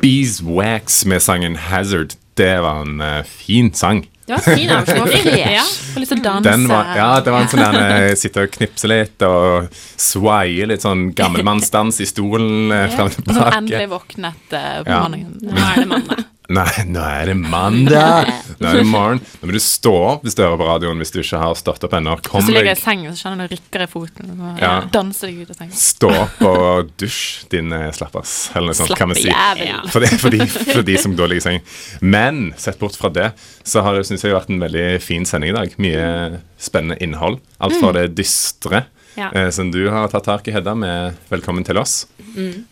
Beeswax 0.00 1.04
med 1.06 1.20
sangen 1.22 1.56
Hazard. 1.56 2.14
Det 2.38 2.52
var 2.62 2.84
en 2.86 3.00
uh, 3.02 3.22
fin 3.26 3.72
sang. 3.74 4.04
Det 4.28 4.36
var 4.36 4.44
en 4.52 4.58
fin 4.58 4.70
avslutning. 4.76 5.38
ja. 5.58 5.62
Lyst 5.98 6.12
til 6.12 6.20
å 6.20 6.24
danse. 6.26 6.54
Var, 6.68 6.90
ja, 7.00 7.08
det 7.24 7.32
var 7.32 7.44
en 7.46 7.48
sånn 7.50 7.62
der 7.64 7.94
eh, 8.10 8.14
sitte 8.20 8.44
og 8.44 8.52
knipse 8.54 8.90
litt 8.92 9.24
og 9.26 9.70
swaie 9.98 10.68
litt 10.68 10.84
sånn 10.84 11.06
gammelmannsdans 11.16 12.02
i 12.04 12.08
stolen 12.08 12.68
eh, 12.76 12.86
frem 12.92 13.08
og 13.08 13.16
Sånn 13.16 13.24
tilbake. 13.30 13.54
endelig 13.62 13.88
våknet 13.94 14.52
uh, 14.52 14.66
på 14.84 14.92
Ja. 14.92 15.00
morgenen. 15.06 15.38
Nå 15.48 15.56
er 15.64 15.80
det 15.82 15.88
mandag. 15.94 16.27
Nei, 16.48 16.64
nå 16.88 17.02
er 17.04 17.28
det 17.28 17.34
mandag! 17.36 18.28
Nå 18.56 18.70
er 18.70 18.78
det 18.78 18.84
morgen. 18.88 19.18
Nå 19.42 19.48
må 19.50 19.52
du 19.52 19.60
stå 19.60 19.90
opp 19.92 20.22
hvis 20.24 20.32
du 20.32 20.40
hører 20.40 20.56
på 20.56 20.68
radioen 20.70 21.02
hvis 21.02 21.10
du 21.12 21.18
ikke 21.20 21.40
har 21.42 21.56
stått 21.60 21.82
opp 21.84 21.92
ennå. 21.98 22.14
Kom 22.24 22.40
Hvis 22.40 22.48
du 22.48 22.54
ligger 22.56 22.72
i 22.72 22.80
sengen, 22.80 23.12
så 23.12 23.26
kjenner 23.26 23.50
du 23.50 23.52
rykker 23.52 23.82
i 23.84 23.88
foten. 23.92 24.30
Og 24.32 24.62
Ja. 24.62 24.70
danser 24.94 25.28
deg 25.28 25.42
ut 25.42 25.50
av 25.52 25.58
sengen. 25.58 25.74
stå 25.76 26.08
opp 26.22 26.40
og 26.48 26.88
dusj, 26.96 27.18
din 27.52 27.68
eh, 27.76 27.90
slappers. 27.92 28.32
Eller 28.56 28.70
noe 28.72 28.78
sånt, 28.78 28.94
kan 28.96 29.12
vi 29.12 29.26
si. 29.26 29.28
Ja. 29.28 29.82
For, 29.92 30.00
det, 30.00 30.08
for, 30.22 30.32
de, 30.32 30.46
for 30.48 30.80
de 30.88 30.96
som 31.02 31.16
da 31.18 31.28
ligger 31.28 31.42
i 31.44 31.46
sengen. 31.50 31.66
Men 32.00 32.40
sett 32.56 32.80
bort 32.80 32.96
fra 32.96 33.10
det, 33.12 33.28
så 33.68 33.84
har 33.84 33.98
det 34.00 34.06
synes 34.08 34.24
jeg 34.24 34.32
vært 34.32 34.48
en 34.48 34.64
veldig 34.64 34.86
fin 35.04 35.28
sending 35.28 35.52
i 35.52 35.58
dag. 35.58 35.76
Mye 35.76 36.40
spennende 36.56 36.96
innhold. 37.04 37.42
Alt 37.60 37.76
fra 37.82 37.92
det 37.98 38.14
dystre, 38.16 38.86
Ja. 39.20 39.28
eh, 39.36 39.50
som 39.52 39.68
du 39.70 39.82
har 39.92 40.08
tatt 40.08 40.24
tak 40.24 40.48
i, 40.48 40.56
Hedda, 40.56 40.72
med 40.74 41.12
'Velkommen 41.28 41.64
til 41.68 41.76
oss', 41.76 42.06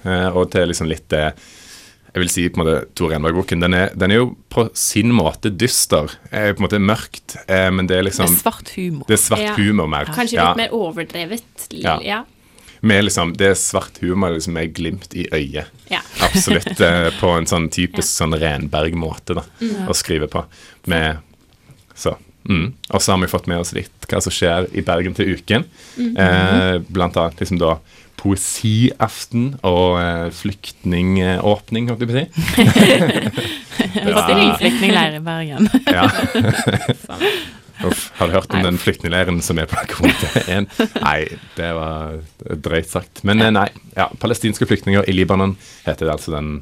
eh, 0.07 0.29
og 0.33 0.51
til 0.51 0.65
liksom 0.73 0.89
litt 0.89 1.09
det 1.13 1.35
jeg 2.17 2.23
vil 2.23 2.31
si 2.33 2.47
på 2.49 2.57
en 2.57 2.65
måte 2.65 2.77
Tor 2.97 3.11
Renberg-boken, 3.13 3.61
den, 3.61 3.75
den 4.01 4.13
er 4.15 4.17
jo 4.23 4.31
på 4.53 4.63
sin 4.79 5.11
måte 5.13 5.51
dyster. 5.53 6.09
Er 6.33 6.55
på 6.57 6.63
en 6.63 6.65
måte 6.67 6.79
mørkt, 6.81 7.35
eh, 7.45 7.67
men 7.71 7.87
det 7.91 7.99
er 7.99 8.03
Det 8.07 8.07
liksom 8.09 8.31
er 8.31 8.39
svart 8.41 8.71
humor. 8.77 9.05
Det 9.11 9.19
er 9.19 9.21
svart 9.21 9.43
Ja. 9.45 9.53
humor 9.59 9.91
mer. 9.93 10.09
Kanskje 10.17 10.39
Ja, 10.41 10.47
litt 10.55 10.63
mer 10.65 10.73
overdrevet. 10.79 11.67
Ja. 11.77 11.99
Ja. 12.01 12.23
med 12.87 13.05
liksom, 13.05 13.35
det 13.37 13.47
er 13.51 13.55
svart 13.61 13.99
humor 14.01 14.33
liksom 14.33 14.53
med 14.55 14.73
glimt 14.75 15.13
i 15.15 15.27
øyet. 15.33 15.67
ja. 15.91 16.01
Absolutt. 16.23 16.81
eh, 16.81 17.11
på 17.21 17.37
en 17.37 17.45
sånn 17.47 17.69
typisk 17.69 18.09
sånn 18.09 18.33
Renberg-måte 18.39 19.35
da, 19.35 19.45
Mm. 19.61 19.89
å 19.89 19.95
skrive 19.95 20.29
på. 20.29 20.45
Med, 20.87 21.19
så, 21.95 22.17
mm. 22.49 22.73
Og 22.93 23.01
så 23.01 23.13
har 23.13 23.19
vi 23.21 23.27
fått 23.27 23.47
med 23.47 23.59
oss 23.61 23.73
litt 23.75 23.91
hva 24.09 24.23
som 24.23 24.31
skjer 24.33 24.69
i 24.73 24.81
Bergen 24.87 25.15
til 25.15 25.35
uken. 25.37 25.65
Mm. 25.99 26.17
Eh, 26.17 26.79
blant 26.89 27.17
annet 27.17 27.37
liksom 27.41 27.59
da 27.59 27.79
poesiaften 28.21 29.55
og 29.67 29.99
eh, 30.01 30.27
flyktningåpning, 30.35 31.91
holdt 31.91 32.05
jeg 32.05 32.11
på 32.11 32.15
å 32.15 32.19
si. 32.21 32.27
Det 33.97 34.13
var- 34.13 34.25
Stilling 34.27 34.53
flyktningleir 34.61 35.19
i 35.19 35.23
Bergen. 35.25 35.69
Ja. 35.87 36.09
Uff, 37.87 38.07
har 38.17 38.29
du 38.31 38.33
hørt 38.33 38.55
om 38.57 38.63
den 38.65 38.79
flyktningleiren 38.81 39.43
som 39.45 39.59
er 39.61 39.67
på 39.69 39.77
kvote 39.91 40.31
1? 40.49 40.71
Nei, 41.03 41.19
det 41.59 41.69
var 41.77 42.17
drøyt 42.65 42.89
sagt. 42.89 43.21
Men 43.29 43.43
ja. 43.45 43.51
nei, 43.53 43.67
ja, 43.99 44.07
palestinske 44.23 44.65
flyktninger 44.71 45.05
i 45.05 45.13
Libanon 45.13 45.53
heter 45.85 46.09
det 46.09 46.15
altså 46.17 46.33
den 46.39 46.55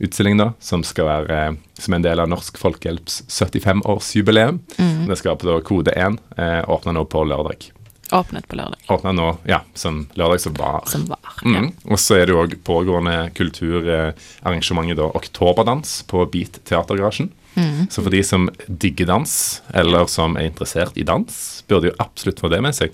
utstillingen 0.00 0.38
da, 0.40 0.46
som 0.62 0.84
skal 0.86 1.08
være 1.10 1.40
eh, 1.50 1.58
som 1.82 1.98
en 1.98 2.06
del 2.06 2.22
av 2.22 2.30
Norsk 2.30 2.56
Folkehjelps 2.62 3.24
75-årsjubileum. 3.28 4.62
Det 5.10 5.18
skal 5.18 5.34
være 5.34 5.42
på 5.42 5.58
kode 5.74 5.92
1, 5.98 6.16
eh, 6.38 6.62
åpner 6.70 6.96
nå 6.96 7.02
på 7.10 7.26
lørdag. 7.28 7.66
Åpnet 8.12 8.46
på 8.50 8.56
lørdag. 8.58 8.78
Åpnet 8.90 9.14
nå, 9.14 9.26
ja, 9.46 9.60
som 9.78 10.02
lørdag 10.18 10.40
som 10.42 10.54
var. 10.58 10.80
Som 10.90 11.04
var. 11.10 11.18
Ja. 11.44 11.60
Mm. 11.62 11.70
Og 11.86 11.98
så 12.02 12.16
er 12.18 12.26
det 12.26 12.34
jo 12.34 12.40
òg 12.42 12.56
pågående 12.66 13.30
kulturarrangementet 13.38 14.98
da, 14.98 15.10
Oktoberdans 15.16 16.00
på 16.10 16.24
Beat 16.32 16.60
Teatergarasjen. 16.68 17.30
Mm. 17.54 17.86
Så 17.90 18.02
for 18.02 18.10
de 18.14 18.22
som 18.26 18.48
digger 18.66 19.06
dans, 19.10 19.36
eller 19.74 20.06
som 20.10 20.36
er 20.38 20.50
interessert 20.50 20.98
i 20.98 21.06
dans, 21.06 21.38
burde 21.68 21.90
jo 21.90 21.96
absolutt 22.02 22.40
få 22.42 22.50
det 22.52 22.60
med 22.62 22.76
seg. 22.76 22.92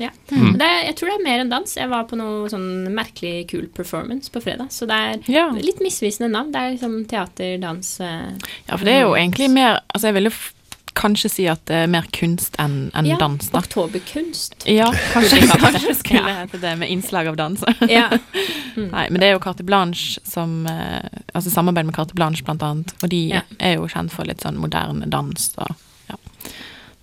Ja. 0.00 0.08
Mm. 0.32 0.56
Det, 0.58 0.68
jeg 0.88 0.96
tror 0.98 1.10
det 1.12 1.18
er 1.20 1.26
mer 1.26 1.42
enn 1.44 1.50
dans. 1.52 1.74
Jeg 1.78 1.90
var 1.92 2.06
på 2.10 2.16
noe 2.18 2.48
sånn 2.50 2.88
merkelig 2.96 3.44
kul 3.52 3.68
performance 3.76 4.32
på 4.34 4.40
fredag. 4.42 4.72
Så 4.74 4.88
det 4.90 4.96
er 4.98 5.20
Ja. 5.30 5.44
litt 5.54 5.78
misvisende 5.84 6.30
navn. 6.32 6.50
Det 6.50 6.58
er 6.58 6.72
liksom 6.74 6.96
teater, 7.06 7.58
dans 7.62 8.00
eh, 8.00 8.32
ja, 8.68 8.76
for 8.76 8.84
det 8.88 8.94
er 8.96 9.02
jo 9.06 9.14
egentlig 9.14 9.50
mer 9.52 9.80
Altså, 9.94 10.08
jeg 10.08 10.14
vil 10.14 10.24
jo 10.30 10.34
f 10.34 10.52
kanskje 10.98 11.28
si 11.32 11.44
at 11.48 11.62
det 11.70 11.76
er 11.84 11.90
mer 11.90 12.04
kunst 12.12 12.54
enn 12.60 12.90
en 12.98 13.06
ja, 13.08 13.16
dans, 13.20 13.46
da. 13.50 13.60
Oktoberkunst. 13.62 14.66
Ja, 14.68 14.90
kanskje, 15.12 15.40
kanskje 15.62 15.94
skulle 15.98 16.20
Ja. 16.20 16.26
det 16.26 16.34
hete 16.42 16.60
det, 16.62 16.72
med 16.78 16.90
innslag 16.92 17.26
av 17.32 17.36
dans. 17.40 17.64
Ja. 17.88 18.08
Nei, 18.76 19.06
men 19.10 19.20
det 19.20 19.28
er 19.28 19.34
jo 19.36 19.40
Carte 19.44 19.64
Blanche 19.64 20.20
som 20.24 20.66
eh, 20.66 21.00
Altså 21.34 21.50
samarbeid 21.52 21.86
med 21.88 21.94
Carte 21.96 22.14
Blanche, 22.16 22.44
blant 22.44 22.62
annet. 22.62 22.94
Og 23.02 23.08
de 23.12 23.22
Ja. 23.34 23.42
er 23.58 23.76
jo 23.78 23.88
kjent 23.88 24.12
for 24.12 24.24
litt 24.28 24.40
sånn 24.44 24.60
moderne 24.60 25.08
dans. 25.10 25.48
Og, 25.58 25.74
ja. 26.10 26.16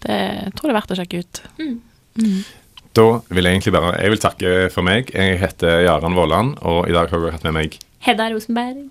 Det 0.06 0.18
jeg 0.20 0.54
tror 0.56 0.70
jeg 0.70 0.76
er 0.76 0.80
verdt 0.80 0.96
å 0.96 1.00
sjekke 1.00 1.20
ut. 1.26 1.44
Da 2.98 3.06
vil 3.30 3.46
jeg 3.46 3.54
egentlig 3.60 3.74
bare 3.76 3.92
Jeg 4.02 4.14
vil 4.14 4.22
takke 4.24 4.54
for 4.74 4.86
meg. 4.88 5.12
Jeg 5.14 5.38
heter 5.42 5.84
Jaran 5.86 6.16
Våland, 6.18 6.58
og 6.66 6.88
i 6.90 6.94
dag 6.96 7.10
har 7.12 7.26
jeg 7.26 7.36
hatt 7.38 7.46
med 7.50 7.54
meg 7.58 7.78
Hedda 8.06 8.30
Rosenberg. 8.32 8.86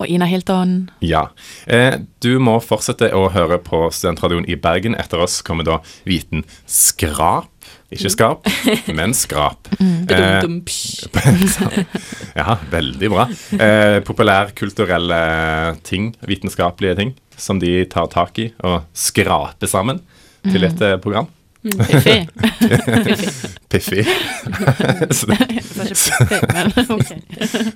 Og 0.00 0.08
Ina 0.08 0.24
Hilton. 0.24 0.88
Ja. 1.04 1.26
Eh, 1.68 1.98
du 2.24 2.38
må 2.40 2.56
fortsette 2.64 3.10
å 3.12 3.26
høre 3.34 3.60
på 3.60 3.82
Studentradioen 3.92 4.48
i 4.48 4.56
Bergen. 4.56 4.96
Etter 4.96 5.20
oss 5.20 5.40
kommer 5.44 5.66
da 5.68 5.80
Viten 6.08 6.46
Skrap. 6.64 7.50
Ikke 7.90 8.10
skarp, 8.12 8.46
men 8.98 9.12
skrap. 9.18 9.66
Eh, 9.74 10.36
Dum, 10.44 10.60
psj. 10.62 11.08
ja, 12.38 12.54
veldig 12.70 13.10
bra. 13.10 13.26
Eh, 13.58 13.98
populærkulturelle 14.06 15.18
ting, 15.86 16.12
vitenskapelige 16.22 16.96
ting, 17.00 17.12
som 17.34 17.58
de 17.62 17.80
tar 17.90 18.06
tak 18.14 18.38
i 18.38 18.48
og 18.62 18.86
skraper 18.94 19.70
sammen 19.70 20.00
til 20.46 20.70
et 20.70 20.86
eh, 20.86 20.96
program. 21.60 22.26
Piffi. 23.68 24.02
Piffi. 24.02 24.04
så, 25.10 25.26
det, 25.26 25.36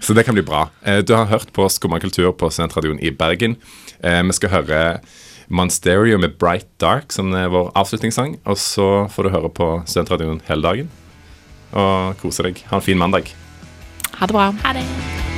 så 0.05 0.17
det 0.17 0.25
kan 0.25 0.35
bli 0.35 0.43
bra. 0.43 0.69
Eh, 0.83 0.99
du 0.99 1.15
har 1.15 1.29
hørt 1.31 1.53
på 1.53 1.69
Skumma 1.69 2.01
kultur 2.01 2.33
på 2.33 2.51
Studentradioen 2.51 3.01
i 3.01 3.11
Bergen. 3.11 3.57
Eh, 4.01 4.23
vi 4.23 4.33
skal 4.33 4.55
høre 4.55 4.81
Monsterio 5.49 6.19
med 6.19 6.39
Bright 6.41 6.69
Dark 6.81 7.13
som 7.13 7.35
er 7.37 7.53
vår 7.53 7.71
avslutningssang. 7.77 8.39
Og 8.45 8.59
så 8.59 9.07
får 9.13 9.29
du 9.29 9.35
høre 9.37 9.53
på 9.53 9.71
Studentradioen 9.87 10.41
hele 10.49 10.65
dagen. 10.65 10.91
Og 11.75 12.17
kose 12.23 12.47
deg. 12.47 12.65
Ha 12.71 12.81
en 12.81 12.89
fin 12.89 12.99
mandag. 12.99 13.35
Ha 14.15 14.27
det 14.27 14.37
bra. 14.37 14.51
Ha 14.65 14.77
det. 14.79 15.34